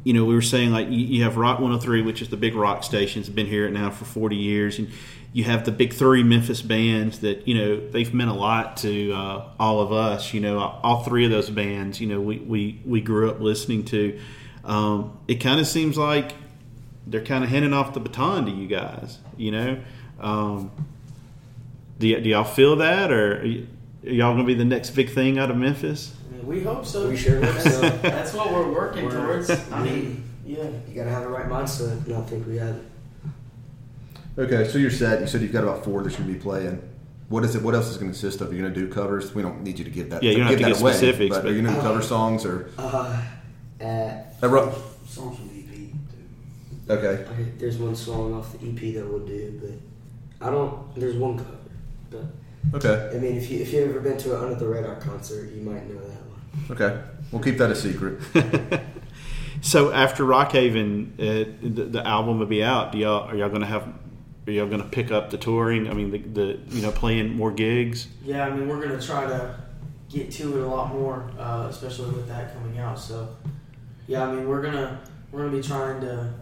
you 0.03 0.13
know, 0.13 0.25
we 0.25 0.33
were 0.33 0.41
saying 0.41 0.71
like 0.71 0.87
you, 0.89 0.97
you 1.05 1.23
have 1.23 1.37
Rock 1.37 1.59
103, 1.59 2.01
which 2.01 2.21
is 2.21 2.29
the 2.29 2.37
big 2.37 2.55
rock 2.55 2.83
station. 2.83 3.19
It's 3.21 3.29
been 3.29 3.45
here 3.47 3.69
now 3.69 3.89
for 3.89 4.05
40 4.05 4.35
years, 4.35 4.79
and 4.79 4.89
you 5.33 5.43
have 5.45 5.65
the 5.65 5.71
big 5.71 5.93
three 5.93 6.21
Memphis 6.23 6.61
bands 6.61 7.19
that 7.19 7.47
you 7.47 7.55
know 7.55 7.89
they've 7.89 8.13
meant 8.13 8.29
a 8.29 8.33
lot 8.35 8.77
to 8.77 9.11
uh, 9.11 9.49
all 9.59 9.81
of 9.81 9.91
us. 9.91 10.33
You 10.33 10.39
know, 10.41 10.59
all 10.59 11.03
three 11.03 11.25
of 11.25 11.31
those 11.31 11.49
bands, 11.49 11.99
you 11.99 12.07
know, 12.07 12.21
we 12.21 12.37
we, 12.37 12.79
we 12.85 13.01
grew 13.01 13.29
up 13.29 13.39
listening 13.39 13.83
to. 13.85 14.19
Um, 14.63 15.17
it 15.27 15.35
kind 15.35 15.59
of 15.59 15.67
seems 15.67 15.97
like 15.97 16.33
they're 17.07 17.23
kind 17.25 17.43
of 17.43 17.49
handing 17.49 17.73
off 17.73 17.93
the 17.93 17.99
baton 17.99 18.45
to 18.45 18.51
you 18.51 18.67
guys. 18.67 19.17
You 19.35 19.51
know, 19.51 19.79
um, 20.19 20.71
do, 21.99 22.13
y- 22.13 22.19
do 22.21 22.29
y'all 22.29 22.43
feel 22.43 22.75
that, 22.77 23.11
or 23.11 23.41
are 23.41 23.43
y- 23.43 23.65
are 24.05 24.09
y'all 24.09 24.33
going 24.33 24.45
to 24.45 24.47
be 24.47 24.53
the 24.53 24.65
next 24.65 24.91
big 24.91 25.09
thing 25.09 25.37
out 25.39 25.49
of 25.49 25.57
Memphis? 25.57 26.15
We 26.43 26.61
hope 26.61 26.85
so. 26.85 27.09
We 27.09 27.15
sure 27.17 27.43
hope 27.43 27.59
so. 27.61 27.81
That's, 27.81 28.01
that's 28.01 28.33
what 28.33 28.51
we're 28.51 28.71
working 28.71 29.05
We're- 29.05 29.15
towards. 29.17 29.49
I 29.71 29.81
mean, 29.83 30.23
yeah. 30.45 30.63
You 30.87 30.93
gotta 30.95 31.09
have 31.09 31.23
the 31.23 31.29
right 31.29 31.47
mindset, 31.47 32.05
and 32.05 32.15
I 32.15 32.21
think 32.21 32.45
we 32.45 32.57
have 32.57 32.75
it. 32.75 32.83
Okay, 34.37 34.67
so 34.67 34.77
you're 34.77 34.89
set. 34.91 35.21
You 35.21 35.27
said 35.27 35.41
you've 35.41 35.51
got 35.53 35.63
about 35.63 35.83
four 35.83 36.01
that 36.03 36.11
you're 36.11 36.21
gonna 36.21 36.33
be 36.33 36.39
playing. 36.39 36.81
What 37.29 37.43
is 37.45 37.55
it? 37.55 37.61
What 37.63 37.73
else 37.73 37.87
is 37.89 37.97
going 37.97 38.11
to 38.11 38.19
consist 38.19 38.41
of? 38.41 38.53
You're 38.53 38.61
going 38.61 38.73
to 38.73 38.79
do 38.79 38.93
covers. 38.93 39.33
We 39.33 39.41
don't 39.41 39.63
need 39.63 39.79
you 39.79 39.85
to 39.85 39.89
give 39.89 40.09
that. 40.11 40.21
Yeah, 40.21 40.31
you 40.31 40.37
don't 40.39 40.47
have 40.47 40.57
to 40.57 40.63
that 40.65 40.71
get 40.73 40.81
away, 40.81 40.91
specifics, 40.91 41.35
But, 41.35 41.43
but- 41.43 41.51
are 41.51 41.55
you 41.55 41.61
going 41.63 41.73
to 41.73 41.81
cover 41.81 42.01
songs 42.03 42.45
or? 42.45 42.69
Uh, 42.77 43.23
at, 43.79 44.35
Uh, 44.43 44.49
ro- 44.49 44.75
Songs 45.07 45.37
from 45.37 45.47
the 45.47 45.59
EP. 45.59 45.91
Too. 46.87 46.93
okay. 46.93 47.23
okay, 47.31 47.51
there's 47.57 47.77
one 47.77 47.95
song 47.95 48.33
off 48.35 48.51
the 48.51 48.67
EP 48.67 48.93
that 48.95 49.07
we'll 49.07 49.25
do, 49.25 49.59
but 50.39 50.45
I 50.47 50.51
don't. 50.51 50.93
There's 50.95 51.15
one 51.15 51.37
cover, 51.37 51.57
but 52.11 52.25
Okay. 52.75 53.15
I 53.15 53.19
mean, 53.19 53.37
if 53.37 53.49
you 53.49 53.59
if 53.61 53.71
you've 53.73 53.89
ever 53.89 53.99
been 54.01 54.17
to 54.17 54.35
an 54.37 54.43
Under 54.43 54.55
the 54.55 54.67
Radar 54.67 54.95
concert, 54.97 55.51
you 55.53 55.61
might 55.61 55.87
know 55.89 55.99
that 56.01 56.21
one. 56.27 56.41
Okay. 56.71 57.01
We'll 57.31 57.41
keep 57.41 57.57
that 57.57 57.71
a 57.71 57.75
secret. 57.75 58.19
So 59.61 59.93
after 59.93 60.25
Rockhaven, 60.25 61.13
uh, 61.13 61.49
the, 61.61 61.85
the 61.85 62.05
album 62.05 62.37
will 62.39 62.45
be 62.47 62.61
out. 62.61 62.91
Do 62.91 62.97
y'all 62.97 63.29
are 63.29 63.35
y'all 63.35 63.47
going 63.47 63.61
to 63.61 63.67
have? 63.67 63.87
Are 64.45 64.51
y'all 64.51 64.67
going 64.67 64.81
to 64.81 64.89
pick 64.89 65.11
up 65.11 65.29
the 65.29 65.37
touring? 65.37 65.89
I 65.89 65.93
mean, 65.93 66.11
the, 66.11 66.17
the 66.17 66.59
you 66.69 66.81
know 66.81 66.91
playing 66.91 67.35
more 67.35 67.51
gigs. 67.51 68.07
Yeah, 68.23 68.45
I 68.45 68.49
mean, 68.49 68.67
we're 68.67 68.81
gonna 68.81 69.01
try 69.01 69.25
to 69.25 69.55
get 70.09 70.31
to 70.33 70.57
it 70.57 70.63
a 70.63 70.67
lot 70.67 70.93
more, 70.93 71.29
uh, 71.39 71.67
especially 71.69 72.11
with 72.11 72.27
that 72.27 72.53
coming 72.53 72.77
out. 72.77 72.99
So, 72.99 73.35
yeah, 74.07 74.27
I 74.27 74.33
mean, 74.33 74.47
we're 74.47 74.61
gonna 74.61 75.01
we're 75.31 75.45
gonna 75.45 75.55
be 75.55 75.63
trying 75.63 76.01
to 76.01 76.33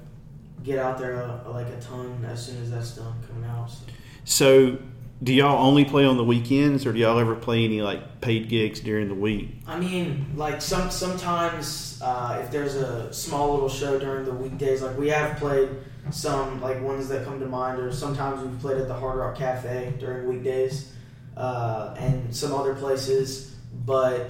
get 0.63 0.79
out 0.79 0.97
there 0.97 1.23
uh, 1.23 1.49
like 1.51 1.67
a 1.67 1.79
ton 1.79 2.25
as 2.27 2.45
soon 2.45 2.61
as 2.63 2.71
that's 2.71 2.95
done 2.95 3.13
coming 3.27 3.49
out. 3.49 3.69
So. 3.69 3.85
So 4.23 4.77
do 5.23 5.33
y'all 5.33 5.65
only 5.65 5.85
play 5.85 6.05
on 6.05 6.17
the 6.17 6.23
weekends, 6.23 6.85
or 6.85 6.93
do 6.93 6.99
y'all 6.99 7.19
ever 7.19 7.35
play 7.35 7.63
any 7.63 7.81
like 7.81 8.21
paid 8.21 8.49
gigs 8.49 8.79
during 8.79 9.07
the 9.07 9.15
week? 9.15 9.49
I 9.67 9.79
mean, 9.79 10.33
like 10.35 10.61
some 10.61 10.89
sometimes 10.89 11.99
uh, 12.01 12.39
if 12.43 12.51
there's 12.51 12.75
a 12.75 13.13
small 13.13 13.53
little 13.53 13.69
show 13.69 13.99
during 13.99 14.25
the 14.25 14.33
weekdays, 14.33 14.81
like 14.81 14.97
we 14.97 15.09
have 15.09 15.37
played 15.37 15.69
some 16.09 16.59
like 16.59 16.81
ones 16.81 17.07
that 17.09 17.23
come 17.23 17.39
to 17.39 17.45
mind, 17.45 17.79
or 17.79 17.91
sometimes 17.91 18.43
we've 18.43 18.59
played 18.59 18.77
at 18.77 18.87
the 18.87 18.95
Hard 18.95 19.19
Rock 19.19 19.37
Cafe 19.37 19.93
during 19.99 20.27
weekdays, 20.27 20.91
uh, 21.37 21.95
and 21.99 22.35
some 22.35 22.53
other 22.53 22.73
places. 22.73 23.55
But 23.85 24.29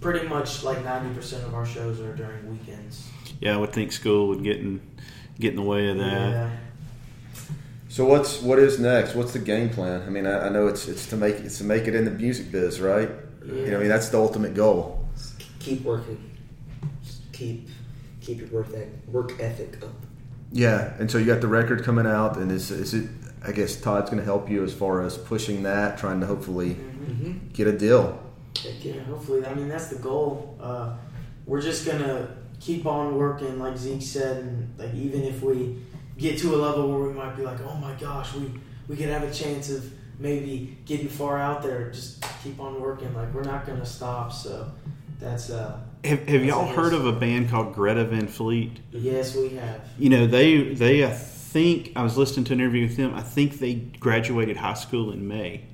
pretty 0.00 0.26
much 0.26 0.64
like 0.64 0.82
ninety 0.82 1.14
percent 1.14 1.44
of 1.44 1.54
our 1.54 1.66
shows 1.66 2.00
are 2.00 2.14
during 2.14 2.50
weekends. 2.50 3.06
Yeah, 3.40 3.54
I 3.54 3.58
would 3.58 3.72
think 3.72 3.92
school 3.92 4.28
would 4.28 4.42
get 4.42 4.56
in 4.56 4.80
get 5.38 5.50
in 5.50 5.56
the 5.56 5.62
way 5.62 5.90
of 5.90 5.98
that. 5.98 6.30
Yeah. 6.30 6.50
So 7.92 8.06
what's 8.06 8.40
what 8.40 8.58
is 8.58 8.80
next? 8.80 9.14
What's 9.14 9.34
the 9.34 9.38
game 9.38 9.68
plan? 9.68 10.00
I 10.06 10.08
mean, 10.08 10.26
I, 10.26 10.46
I 10.46 10.48
know 10.48 10.66
it's 10.66 10.88
it's 10.88 11.06
to 11.08 11.16
make 11.18 11.34
it's 11.34 11.58
to 11.58 11.64
make 11.64 11.86
it 11.86 11.94
in 11.94 12.06
the 12.06 12.10
music 12.10 12.50
biz, 12.50 12.80
right? 12.80 13.10
You 13.44 13.52
know, 13.70 13.76
I 13.76 13.80
mean, 13.80 13.88
that's 13.90 14.08
the 14.08 14.16
ultimate 14.18 14.54
goal. 14.54 15.06
Keep 15.58 15.82
working. 15.84 16.30
Keep 17.32 17.68
keep 18.22 18.38
your 18.38 18.48
work 18.48 18.68
ethic, 18.68 18.88
work 19.08 19.38
ethic 19.38 19.82
up. 19.84 19.90
Yeah, 20.52 20.94
and 20.98 21.10
so 21.10 21.18
you 21.18 21.26
got 21.26 21.42
the 21.42 21.48
record 21.48 21.84
coming 21.84 22.06
out, 22.06 22.38
and 22.38 22.50
is 22.50 22.70
is 22.70 22.94
it? 22.94 23.10
I 23.44 23.52
guess 23.52 23.76
Todd's 23.78 24.08
going 24.08 24.20
to 24.20 24.24
help 24.24 24.48
you 24.48 24.64
as 24.64 24.72
far 24.72 25.02
as 25.02 25.18
pushing 25.18 25.64
that, 25.64 25.98
trying 25.98 26.20
to 26.20 26.26
hopefully 26.26 26.76
Mm-hmm. 27.02 27.48
get 27.52 27.66
a 27.66 27.76
deal. 27.76 28.18
Yeah, 28.64 28.70
yeah. 28.80 29.00
hopefully. 29.02 29.44
I 29.44 29.52
mean, 29.52 29.68
that's 29.68 29.88
the 29.88 29.98
goal. 29.98 30.56
Uh, 30.58 30.94
we're 31.44 31.60
just 31.60 31.84
gonna 31.84 32.36
keep 32.58 32.86
on 32.86 33.16
working, 33.16 33.58
like 33.58 33.76
Zeke 33.76 34.00
said, 34.00 34.36
and 34.38 34.78
like 34.78 34.94
even 34.94 35.24
if 35.24 35.42
we 35.42 35.76
get 36.22 36.38
to 36.38 36.54
a 36.54 36.56
level 36.56 36.88
where 36.88 37.08
we 37.08 37.12
might 37.12 37.36
be 37.36 37.42
like, 37.42 37.60
oh 37.66 37.74
my 37.74 37.92
gosh, 37.94 38.32
we 38.34 38.50
we 38.88 38.96
could 38.96 39.08
have 39.08 39.22
a 39.22 39.32
chance 39.32 39.70
of 39.70 39.92
maybe 40.18 40.78
getting 40.86 41.08
far 41.08 41.38
out 41.38 41.62
there. 41.62 41.90
Just 41.90 42.24
keep 42.42 42.58
on 42.60 42.80
working. 42.80 43.12
Like 43.14 43.34
we're 43.34 43.42
not 43.42 43.66
gonna 43.66 43.84
stop. 43.84 44.32
So 44.32 44.70
that's 45.18 45.50
uh, 45.50 45.80
Have, 46.04 46.26
have 46.28 46.44
y'all 46.44 46.66
heard 46.66 46.94
of 46.94 47.06
a 47.06 47.12
band 47.12 47.50
called 47.50 47.74
Greta 47.74 48.04
Van 48.04 48.28
Fleet? 48.28 48.78
yes, 48.92 49.36
we 49.36 49.50
have. 49.50 49.80
You 49.98 50.10
know, 50.10 50.26
they 50.26 50.72
they 50.74 51.04
I 51.04 51.10
think 51.10 51.92
I 51.96 52.02
was 52.02 52.16
listening 52.16 52.44
to 52.46 52.54
an 52.54 52.60
interview 52.60 52.86
with 52.86 52.96
them. 52.96 53.14
I 53.14 53.22
think 53.22 53.58
they 53.58 53.74
graduated 53.74 54.56
high 54.56 54.74
school 54.74 55.12
in 55.12 55.26
May. 55.28 55.64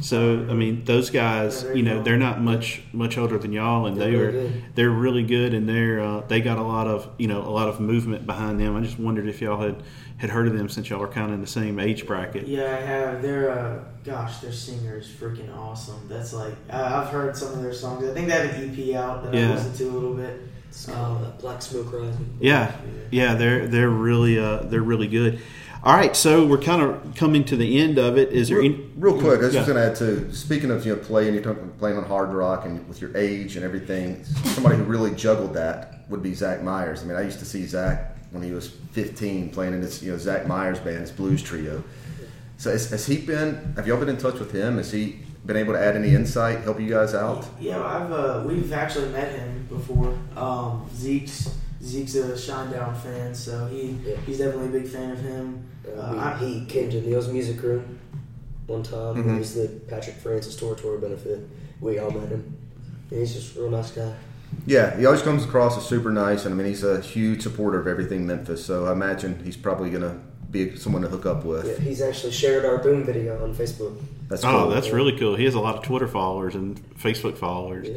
So 0.00 0.46
I 0.50 0.54
mean, 0.54 0.84
those 0.84 1.10
guys, 1.10 1.62
Yeah, 1.62 1.70
you 1.70 1.76
you 1.76 1.82
know, 1.82 1.96
go. 1.98 2.02
they're 2.04 2.16
not 2.16 2.40
much 2.40 2.82
much 2.92 3.18
older 3.18 3.38
than 3.38 3.52
y'all, 3.52 3.86
and 3.86 3.96
They're 4.00 4.10
they 4.10 4.16
really 4.16 4.26
were 4.26 4.32
good. 4.48 4.62
they're 4.74 4.90
really 4.90 5.22
good, 5.24 5.54
and 5.54 5.68
they're 5.68 6.00
uh, 6.00 6.20
they 6.28 6.40
got 6.40 6.58
a 6.58 6.62
lot 6.62 6.86
of 6.86 7.08
you 7.18 7.26
know 7.28 7.42
a 7.42 7.50
lot 7.50 7.68
of 7.68 7.80
movement 7.80 8.26
behind 8.26 8.58
them. 8.60 8.76
I 8.76 8.80
just 8.80 8.98
wondered 8.98 9.28
if 9.28 9.40
y'all 9.40 9.60
had 9.60 9.82
had 10.16 10.30
heard 10.30 10.46
of 10.46 10.52
them 10.56 10.68
since 10.68 10.90
y'all 10.90 11.02
are 11.02 11.08
kind 11.08 11.28
of 11.28 11.32
in 11.34 11.40
the 11.40 11.46
same 11.46 11.78
age 11.78 12.06
bracket. 12.06 12.46
Yeah, 12.46 12.64
I 12.64 12.80
have. 12.80 13.22
Their 13.22 13.50
uh, 13.50 13.84
gosh, 14.04 14.38
their 14.38 14.52
singer 14.52 14.98
is 14.98 15.06
freaking 15.08 15.54
awesome. 15.56 16.06
That's 16.08 16.32
like 16.32 16.54
I 16.70 16.82
I've 17.02 17.08
heard 17.08 17.36
some 17.36 17.52
of 17.52 17.62
their 17.62 17.72
songs. 17.74 18.04
I 18.08 18.12
think 18.14 18.28
they 18.28 18.34
have 18.34 18.54
an 18.54 18.70
EP 18.78 18.94
out 18.96 19.22
that 19.24 19.34
Yeah. 19.34 19.50
I 19.50 19.54
listened 19.54 19.74
to 19.76 19.84
a 19.88 19.92
little 19.92 20.14
bit. 20.14 20.40
It's 20.68 20.86
called 20.86 21.24
uh, 21.24 21.30
Black 21.40 21.60
Smoke 21.60 21.92
Rising. 21.92 22.36
Yeah, 22.40 22.72
yeah, 23.10 23.34
they're 23.34 23.66
they're 23.66 23.90
really 23.90 24.38
uh, 24.38 24.58
they're 24.64 24.82
really 24.82 25.08
good. 25.08 25.40
All 25.82 25.94
right, 25.96 26.14
so 26.14 26.46
we're 26.46 26.58
kind 26.60 26.82
of 26.82 27.14
coming 27.14 27.42
to 27.46 27.56
the 27.56 27.80
end 27.80 27.96
of 27.98 28.18
it. 28.18 28.30
Is 28.32 28.48
there 28.50 28.58
Real, 28.58 28.74
any, 28.74 28.84
real 28.96 29.14
quick, 29.18 29.40
I 29.40 29.44
was 29.46 29.54
Yeah. 29.54 29.60
just 29.60 29.72
going 29.72 29.82
to 29.82 29.90
add 29.90 29.96
to 29.96 30.34
speaking 30.34 30.70
of 30.70 30.84
you 30.84 30.94
know 30.94 31.00
playing, 31.00 31.32
you're 31.32 31.42
talking, 31.42 31.70
playing 31.78 31.96
on 31.96 32.04
hard 32.04 32.34
rock 32.34 32.66
and 32.66 32.86
with 32.86 33.00
your 33.00 33.16
age 33.16 33.56
and 33.56 33.64
everything. 33.64 34.22
Somebody 34.24 34.76
who 34.76 34.84
really 34.84 35.12
juggled 35.14 35.54
that 35.54 36.04
would 36.10 36.22
be 36.22 36.34
Zach 36.34 36.62
Myers. 36.62 37.02
I 37.02 37.06
mean, 37.06 37.16
I 37.16 37.22
used 37.22 37.38
to 37.38 37.46
see 37.46 37.64
Zach 37.64 38.14
when 38.30 38.42
he 38.42 38.52
was 38.52 38.68
15 38.92 39.50
playing 39.50 39.72
in 39.72 39.80
this 39.80 40.02
you 40.02 40.12
know 40.12 40.18
Zach 40.18 40.46
Myers 40.46 40.78
band, 40.80 40.98
his 41.00 41.10
blues 41.12 41.42
trio. 41.42 41.82
So 42.58 42.70
has, 42.70 42.90
has 42.90 43.06
he 43.06 43.16
been? 43.16 43.72
Have 43.76 43.86
y'all 43.86 43.98
been 43.98 44.10
in 44.10 44.18
touch 44.18 44.38
with 44.38 44.52
him? 44.52 44.76
Has 44.76 44.92
he 44.92 45.20
been 45.46 45.56
able 45.56 45.72
to 45.72 45.80
add 45.80 45.96
any 45.96 46.14
insight, 46.14 46.60
help 46.60 46.78
you 46.78 46.90
guys 46.90 47.14
out? 47.14 47.46
Yeah, 47.58 47.82
I've 47.82 48.12
uh, 48.12 48.42
we've 48.46 48.70
actually 48.74 49.08
met 49.12 49.32
him 49.32 49.66
before. 49.70 50.14
Um, 50.36 50.86
Zeke's 50.94 51.54
Zeke's 51.82 52.14
a 52.14 52.22
Shinedown 52.32 52.94
fan, 52.96 53.34
so 53.34 53.66
he 53.66 53.96
Yeah. 54.06 54.16
he's 54.26 54.38
definitely 54.38 54.66
a 54.78 54.80
big 54.82 54.88
fan 54.90 55.10
of 55.12 55.18
him. 55.20 55.64
Uh, 55.86 56.00
Uh, 56.00 56.12
we- 56.12 56.18
I- 56.18 56.36
he 56.36 56.64
came 56.66 56.90
to 56.90 57.00
Neil's 57.00 57.28
music 57.28 57.62
room 57.62 57.98
one 58.66 58.82
time. 58.82 59.16
Mhm. 59.24 59.36
It 59.36 59.38
was 59.38 59.54
the 59.54 59.68
Patrick 59.88 60.16
Francis 60.16 60.56
tour 60.56 60.74
tour 60.74 60.98
benefit. 60.98 61.40
We 61.80 61.98
all 61.98 62.10
met 62.10 62.28
him. 62.28 62.44
And 63.10 63.18
he's 63.20 63.32
just 63.34 63.56
a 63.56 63.60
real 63.62 63.70
nice 63.70 63.90
guy. 63.92 64.12
Yeah, 64.66 64.96
he 64.98 65.06
always 65.06 65.22
comes 65.22 65.44
across 65.44 65.78
as 65.78 65.84
super 65.84 66.10
nice, 66.10 66.44
and 66.44 66.54
I 66.54 66.56
mean 66.58 66.66
he's 66.66 66.84
a 66.84 67.00
huge 67.00 67.42
supporter 67.42 67.78
of 67.80 67.86
everything 67.86 68.26
Memphis. 68.26 68.64
So 68.64 68.86
I 68.86 68.92
imagine 68.92 69.40
he's 69.44 69.56
probably 69.56 69.90
going 69.90 70.02
to 70.02 70.14
be 70.50 70.76
someone 70.76 71.02
to 71.02 71.08
hook 71.08 71.24
up 71.24 71.44
with. 71.44 71.66
Yeah, 71.66 71.74
he's 71.82 72.02
actually 72.02 72.32
shared 72.32 72.64
our 72.64 72.78
boom 72.78 73.04
video 73.04 73.42
on 73.42 73.54
Facebook. 73.54 73.94
That's 74.28 74.42
cool. 74.42 74.50
Oh, 74.50 74.70
that's 74.70 74.90
really 74.90 75.16
cool. 75.16 75.34
He 75.36 75.44
has 75.44 75.54
a 75.54 75.60
lot 75.60 75.76
of 75.76 75.82
Twitter 75.82 76.08
followers 76.08 76.54
and 76.56 76.80
Facebook 76.98 77.36
followers. 77.36 77.88
Yeah. 77.88 77.96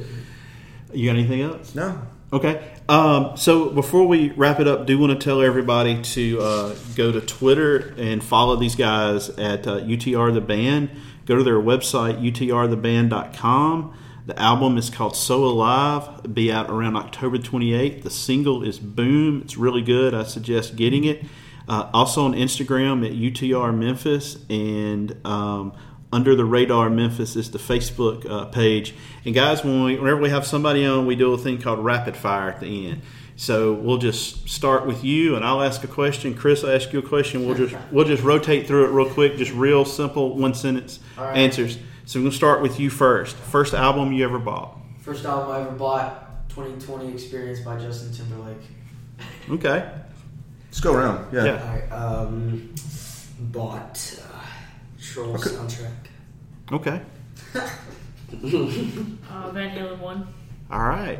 You 0.93 1.09
got 1.09 1.17
anything 1.17 1.41
else? 1.41 1.73
no. 1.75 1.97
Okay. 2.33 2.67
Um, 2.89 3.37
so 3.37 3.69
before 3.69 4.07
we 4.07 4.31
wrap 4.31 4.59
it 4.59 4.67
up, 4.67 4.87
do 4.87 4.97
want 4.97 5.17
to 5.17 5.23
tell 5.23 5.39
everybody 5.39 6.01
to 6.01 6.39
uh, 6.41 6.75
go 6.95 7.11
to 7.11 7.21
Twitter 7.21 7.93
and 7.95 8.23
follow 8.23 8.55
these 8.55 8.75
guys 8.75 9.29
at 9.29 9.67
uh, 9.67 9.81
UTR 9.81 10.33
the 10.33 10.41
Band. 10.41 10.89
Go 11.27 11.37
to 11.37 11.43
their 11.43 11.59
website, 11.59 12.19
utrtheband.com. 12.19 13.97
The 14.25 14.39
album 14.39 14.77
is 14.79 14.89
called 14.89 15.15
So 15.15 15.45
Alive. 15.45 16.09
It'll 16.19 16.31
be 16.31 16.51
out 16.51 16.71
around 16.71 16.95
October 16.95 17.37
28th. 17.37 18.01
The 18.01 18.09
single 18.09 18.63
is 18.63 18.79
Boom. 18.79 19.43
It's 19.43 19.55
really 19.55 19.83
good. 19.83 20.15
I 20.15 20.23
suggest 20.23 20.75
getting 20.75 21.03
it. 21.03 21.23
Uh, 21.67 21.91
also 21.93 22.25
on 22.25 22.33
Instagram 22.33 23.05
at 23.05 23.13
UTR 23.13 23.77
Memphis 23.77 24.37
and 24.49 25.15
um, 25.23 25.73
under 26.13 26.35
the 26.35 26.45
radar 26.45 26.89
Memphis 26.89 27.35
is 27.35 27.51
the 27.51 27.57
Facebook 27.57 28.29
uh, 28.29 28.45
page. 28.45 28.93
And 29.25 29.33
guys, 29.33 29.63
when 29.63 29.83
we, 29.83 29.97
whenever 29.97 30.21
we 30.21 30.29
have 30.29 30.45
somebody 30.45 30.85
on, 30.85 31.05
we 31.05 31.15
do 31.15 31.33
a 31.33 31.37
thing 31.37 31.59
called 31.59 31.79
rapid 31.79 32.15
fire 32.15 32.49
at 32.49 32.59
the 32.59 32.87
end. 32.87 33.01
So 33.35 33.73
we'll 33.73 33.97
just 33.97 34.47
start 34.47 34.85
with 34.85 35.03
you, 35.03 35.35
and 35.35 35.43
I'll 35.43 35.63
ask 35.63 35.83
a 35.83 35.87
question. 35.87 36.35
Chris, 36.35 36.61
will 36.61 36.69
ask 36.69 36.93
you 36.93 36.99
a 36.99 37.01
question. 37.01 37.47
We'll 37.47 37.55
just 37.55 37.75
we'll 37.91 38.05
just 38.05 38.21
rotate 38.21 38.67
through 38.67 38.85
it 38.85 38.89
real 38.89 39.09
quick, 39.09 39.37
just 39.37 39.51
real 39.53 39.85
simple 39.85 40.37
one 40.37 40.53
sentence 40.53 40.99
All 41.17 41.25
right. 41.25 41.37
answers. 41.37 41.79
So 42.05 42.19
we're 42.19 42.25
gonna 42.25 42.35
start 42.35 42.61
with 42.61 42.79
you 42.79 42.91
first. 42.91 43.35
First 43.35 43.73
album 43.73 44.13
you 44.13 44.23
ever 44.23 44.37
bought? 44.37 44.77
First 44.99 45.25
album 45.25 45.49
I 45.49 45.61
ever 45.61 45.71
bought, 45.71 46.47
2020 46.49 47.11
Experience 47.11 47.61
by 47.61 47.79
Justin 47.79 48.13
Timberlake. 48.13 48.57
Okay. 49.49 49.91
Let's 50.65 50.79
go 50.79 50.93
around. 50.93 51.33
Yeah. 51.33 51.45
Yeah. 51.45 51.63
Alright, 51.63 51.91
um, 51.91 52.75
bought 53.39 54.19
Trolls 55.03 55.45
Okay. 55.45 55.55
soundtrack. 55.55 56.07
Okay. 56.71 57.01
Uh, 58.33 59.51
Van 59.51 59.69
Halen 59.77 59.99
one. 59.99 60.27
All 60.71 60.79
right. 60.81 61.19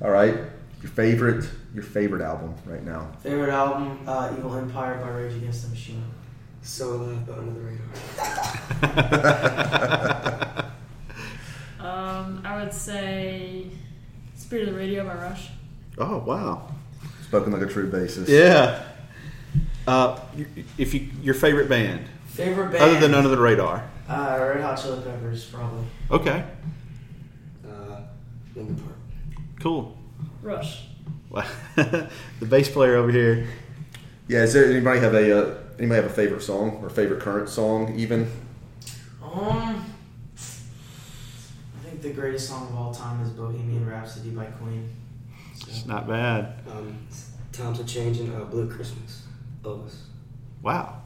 All 0.00 0.10
right. 0.10 0.34
Your 0.82 0.90
favorite, 0.92 1.44
your 1.74 1.82
favorite 1.82 2.22
album 2.22 2.54
right 2.64 2.82
now. 2.82 3.10
Favorite 3.22 3.50
album, 3.50 3.98
uh, 4.06 4.32
Evil 4.36 4.54
Empire 4.56 4.96
by 4.98 5.10
Rage 5.10 5.34
Against 5.34 5.64
the 5.64 5.68
Machine. 5.68 6.02
So 6.62 6.94
alive, 6.94 7.26
but 7.26 7.36
under 7.38 7.52
the 7.52 7.60
radar. 7.60 7.84
Um, 11.80 12.40
I 12.46 12.62
would 12.62 12.72
say 12.72 13.66
Spirit 14.36 14.68
of 14.68 14.74
the 14.74 14.80
Radio 14.80 15.04
by 15.06 15.14
Rush. 15.16 15.48
Oh 15.98 16.16
wow. 16.18 16.68
Spoken 17.24 17.52
like 17.52 17.60
a 17.62 17.66
true 17.66 17.90
bassist. 17.90 18.28
Yeah. 18.28 18.82
Uh, 19.86 20.18
if 20.78 20.94
you 20.94 21.08
your 21.22 21.34
favorite 21.34 21.68
band 21.68 22.06
Favorite 22.34 22.72
band, 22.72 22.82
other 22.82 23.00
than 23.00 23.14
Under 23.14 23.28
the 23.28 23.38
Radar. 23.40 23.88
uh, 24.08 24.36
Red 24.54 24.60
Hot 24.60 24.76
Chili 24.80 25.00
Peppers, 25.02 25.44
probably. 25.46 25.84
Okay. 26.10 26.44
Uh, 27.64 28.00
Linkin 28.56 28.74
Park. 28.76 28.96
Cool. 29.60 29.96
Rush. 30.42 30.82
the 31.74 32.08
bass 32.48 32.68
player 32.68 32.96
over 32.96 33.10
here. 33.10 33.46
Yeah. 34.28 34.42
Is 34.42 34.52
there 34.52 34.64
anybody 34.66 35.00
have 35.00 35.14
a 35.14 35.38
uh, 35.38 35.54
anybody 35.78 36.00
have 36.02 36.10
a 36.10 36.14
favorite 36.14 36.42
song 36.42 36.78
or 36.82 36.88
favorite 36.90 37.20
current 37.20 37.48
song 37.48 37.94
even? 37.98 38.30
Um, 39.22 39.84
I 40.36 41.88
think 41.88 42.02
the 42.02 42.10
greatest 42.12 42.48
song 42.48 42.68
of 42.68 42.74
all 42.76 42.94
time 42.94 43.20
is 43.22 43.30
Bohemian 43.30 43.88
Rhapsody 43.88 44.30
by 44.30 44.44
Queen. 44.46 44.88
So, 45.56 45.66
It's 45.68 45.86
not 45.86 46.06
bad. 46.08 46.60
Um, 46.70 46.96
Times 47.52 47.78
are 47.80 47.84
changing. 47.84 48.34
Uh, 48.34 48.44
Blue 48.44 48.68
Christmas. 48.68 49.22
Elvis. 49.62 49.94
Wow. 50.62 51.00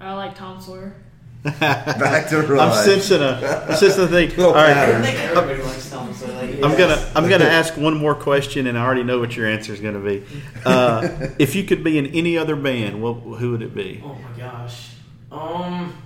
I 0.00 0.14
like 0.14 0.34
Tom 0.34 0.60
Sawyer. 0.60 0.94
Back 1.42 2.28
to 2.28 2.60
I'm 2.60 2.84
sensing 2.84 3.22
a 3.22 3.66
I'm 3.68 3.76
sensing 3.76 4.04
a 4.04 4.08
thing. 4.08 4.28
Little 4.36 4.46
All 4.48 4.54
right, 4.54 4.74
pattern. 4.74 5.00
I 5.00 5.06
think 5.06 5.18
everybody 5.20 5.62
likes 5.62 5.88
Tom 5.90 6.12
Sawyer. 6.12 6.32
Like, 6.34 6.50
I'm 6.62 6.76
gonna 6.76 7.12
I'm 7.16 7.28
gonna 7.30 7.46
ask 7.46 7.76
one 7.78 7.96
more 7.96 8.14
question, 8.14 8.66
and 8.66 8.76
I 8.76 8.84
already 8.84 9.04
know 9.04 9.18
what 9.20 9.34
your 9.34 9.46
answer 9.46 9.72
is 9.72 9.80
gonna 9.80 10.00
be. 10.00 10.22
Uh, 10.66 11.28
if 11.38 11.54
you 11.54 11.64
could 11.64 11.82
be 11.82 11.96
in 11.96 12.06
any 12.08 12.36
other 12.36 12.54
band, 12.54 13.00
what 13.00 13.14
who 13.38 13.52
would 13.52 13.62
it 13.62 13.74
be? 13.74 14.02
Oh 14.04 14.14
my 14.14 14.38
gosh. 14.38 14.90
Um. 15.32 15.96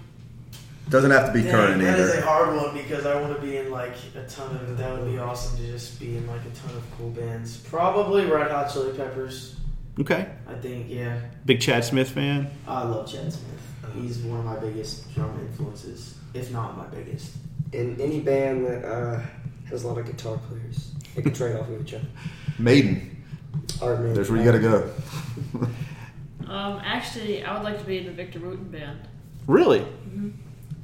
Doesn't 0.89 1.11
have 1.11 1.27
to 1.29 1.33
be 1.33 1.43
dang, 1.43 1.51
current 1.51 1.83
that 1.83 1.99
is 1.99 2.11
a 2.11 2.13
either. 2.19 2.27
hard 2.27 2.57
one 2.57 2.77
because 2.77 3.07
I 3.07 3.21
want 3.21 3.35
to 3.35 3.41
be 3.43 3.57
in 3.57 3.71
like 3.73 3.95
a 4.15 4.23
ton 4.29 4.55
of. 4.55 4.77
That 4.79 4.97
would 4.97 5.11
be 5.11 5.19
awesome 5.19 5.57
to 5.57 5.67
just 5.67 5.99
be 5.99 6.17
in 6.17 6.27
like 6.29 6.43
a 6.43 6.51
ton 6.51 6.77
of 6.77 6.85
cool 6.97 7.11
bands. 7.11 7.57
Probably 7.57 8.27
Red 8.27 8.51
Hot 8.53 8.71
Chili 8.73 8.97
Peppers. 8.97 9.57
Okay, 9.99 10.29
I 10.47 10.55
think. 10.55 10.87
Yeah. 10.89 11.19
big 11.47 11.61
Chad 11.61 11.85
Smith 11.85 12.11
fan. 12.11 12.49
I 12.69 12.83
love 12.85 13.11
Chad 13.11 13.33
Smith. 13.33 13.54
He's 13.95 14.19
one 14.19 14.41
of 14.41 14.45
my 14.45 14.57
biggest 14.57 15.15
drum 15.15 15.39
influences, 15.41 16.17
if 16.35 16.51
not 16.51 16.77
my 16.77 16.87
biggest. 16.87 17.37
In 17.73 18.01
any 18.01 18.21
band 18.21 18.67
that 18.67 18.85
uh, 18.85 19.21
has 19.69 19.85
a 19.85 19.89
lot 19.89 19.99
of 19.99 20.07
guitar 20.07 20.39
players, 20.49 20.93
they 21.15 21.23
can 21.23 21.33
trade 21.33 21.57
off 21.57 21.69
of 21.69 21.81
each 21.81 21.95
other. 21.95 22.07
Maiden. 22.59 23.23
Art 23.81 24.01
Man. 24.01 24.15
There's 24.15 24.31
where 24.31 24.39
you 24.39 24.45
got 24.45 24.53
to 24.53 24.61
go. 24.61 24.91
Um, 26.47 26.81
actually, 26.85 27.43
I 27.43 27.55
would 27.55 27.65
like 27.65 27.79
to 27.79 27.85
be 27.85 27.99
in 27.99 28.05
the 28.05 28.13
Victor 28.13 28.39
Wooten 28.39 28.71
band. 28.71 29.01
Really? 29.47 29.81
Mm-hmm. 29.81 30.31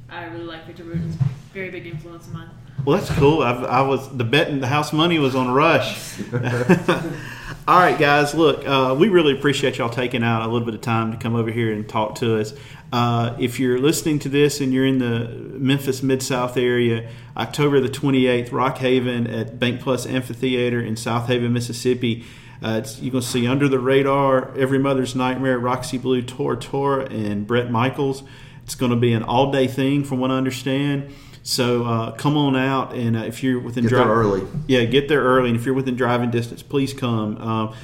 I 0.09 0.25
really 0.25 0.43
like 0.43 0.65
Victor 0.65 0.83
Wooten. 0.83 1.17
Very 1.53 1.69
big 1.69 1.85
influence 1.85 2.27
of 2.27 2.33
mine. 2.33 2.49
Well, 2.83 2.97
that's 2.97 3.11
cool. 3.11 3.43
I've, 3.43 3.63
I 3.63 3.81
was 3.81 4.09
the 4.17 4.23
bet 4.23 4.49
in 4.49 4.59
the 4.59 4.67
house 4.67 4.91
money 4.91 5.19
was 5.19 5.35
on 5.35 5.51
Rush. 5.51 6.19
All 7.71 7.79
right, 7.79 7.97
guys. 7.97 8.35
Look, 8.35 8.67
uh, 8.67 8.93
we 8.99 9.07
really 9.07 9.31
appreciate 9.31 9.77
y'all 9.77 9.87
taking 9.87 10.25
out 10.25 10.41
a 10.41 10.51
little 10.51 10.65
bit 10.65 10.75
of 10.75 10.81
time 10.81 11.13
to 11.13 11.17
come 11.17 11.35
over 11.35 11.49
here 11.49 11.71
and 11.71 11.87
talk 11.87 12.15
to 12.15 12.37
us. 12.37 12.53
Uh, 12.91 13.33
if 13.39 13.61
you're 13.61 13.79
listening 13.79 14.19
to 14.19 14.27
this 14.27 14.59
and 14.59 14.73
you're 14.73 14.85
in 14.85 14.97
the 14.97 15.29
Memphis 15.57 16.03
Mid 16.03 16.21
South 16.21 16.57
area, 16.57 17.09
October 17.37 17.79
the 17.79 17.87
28th, 17.87 18.51
Rock 18.51 18.79
Haven 18.79 19.25
at 19.25 19.57
BankPlus 19.57 20.05
Amphitheater 20.05 20.81
in 20.81 20.95
Southaven, 20.95 21.53
Mississippi. 21.53 22.25
Uh, 22.61 22.83
you're 22.99 23.13
going 23.13 23.21
to 23.21 23.29
see 23.29 23.47
Under 23.47 23.69
the 23.69 23.79
Radar, 23.79 24.53
Every 24.57 24.77
Mother's 24.77 25.15
Nightmare, 25.15 25.57
Roxy 25.57 25.97
Blue, 25.97 26.21
Tora 26.21 26.57
Tora, 26.57 27.05
and 27.05 27.47
Bret 27.47 27.71
Michaels. 27.71 28.23
It's 28.65 28.75
going 28.75 28.91
to 28.91 28.97
be 28.97 29.13
an 29.13 29.23
all 29.23 29.49
day 29.49 29.67
thing, 29.67 30.03
from 30.03 30.19
what 30.19 30.29
I 30.29 30.35
understand. 30.35 31.13
So 31.43 31.83
uh, 31.85 32.11
come 32.11 32.37
on 32.37 32.55
out, 32.55 32.93
and 32.93 33.17
uh, 33.17 33.21
if 33.21 33.41
you're 33.43 33.59
within 33.59 33.83
Get 33.85 33.91
there 33.95 34.05
early. 34.07 34.45
yeah, 34.67 34.83
get 34.85 35.07
there 35.07 35.21
early, 35.21 35.49
and 35.49 35.57
if 35.59 35.65
you're 35.65 35.73
within 35.75 35.95
driving 35.95 36.29
distance, 36.31 36.61
please 36.61 36.93
come. 36.93 37.37
Um, 37.37 37.75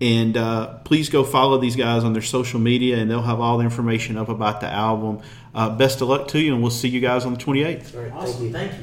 and 0.00 0.36
uh, 0.36 0.74
please 0.84 1.08
go 1.08 1.24
follow 1.24 1.56
these 1.56 1.74
guys 1.76 2.04
on 2.04 2.12
their 2.12 2.20
social 2.22 2.60
media, 2.60 2.98
and 2.98 3.10
they'll 3.10 3.22
have 3.22 3.40
all 3.40 3.56
the 3.58 3.64
information 3.64 4.18
up 4.18 4.28
about 4.28 4.60
the 4.60 4.68
album. 4.70 5.20
Uh, 5.54 5.70
best 5.74 6.02
of 6.02 6.08
luck 6.08 6.28
to 6.28 6.38
you, 6.38 6.52
and 6.52 6.60
we'll 6.60 6.70
see 6.70 6.88
you 6.88 7.00
guys 7.00 7.24
on 7.24 7.32
the 7.32 7.38
28th. 7.38 7.94
All 7.94 8.02
right, 8.02 8.10
thank 8.10 8.14
Awesome. 8.14 8.44
you. 8.44 8.52
Thank 8.52 8.72
you. 8.72 8.78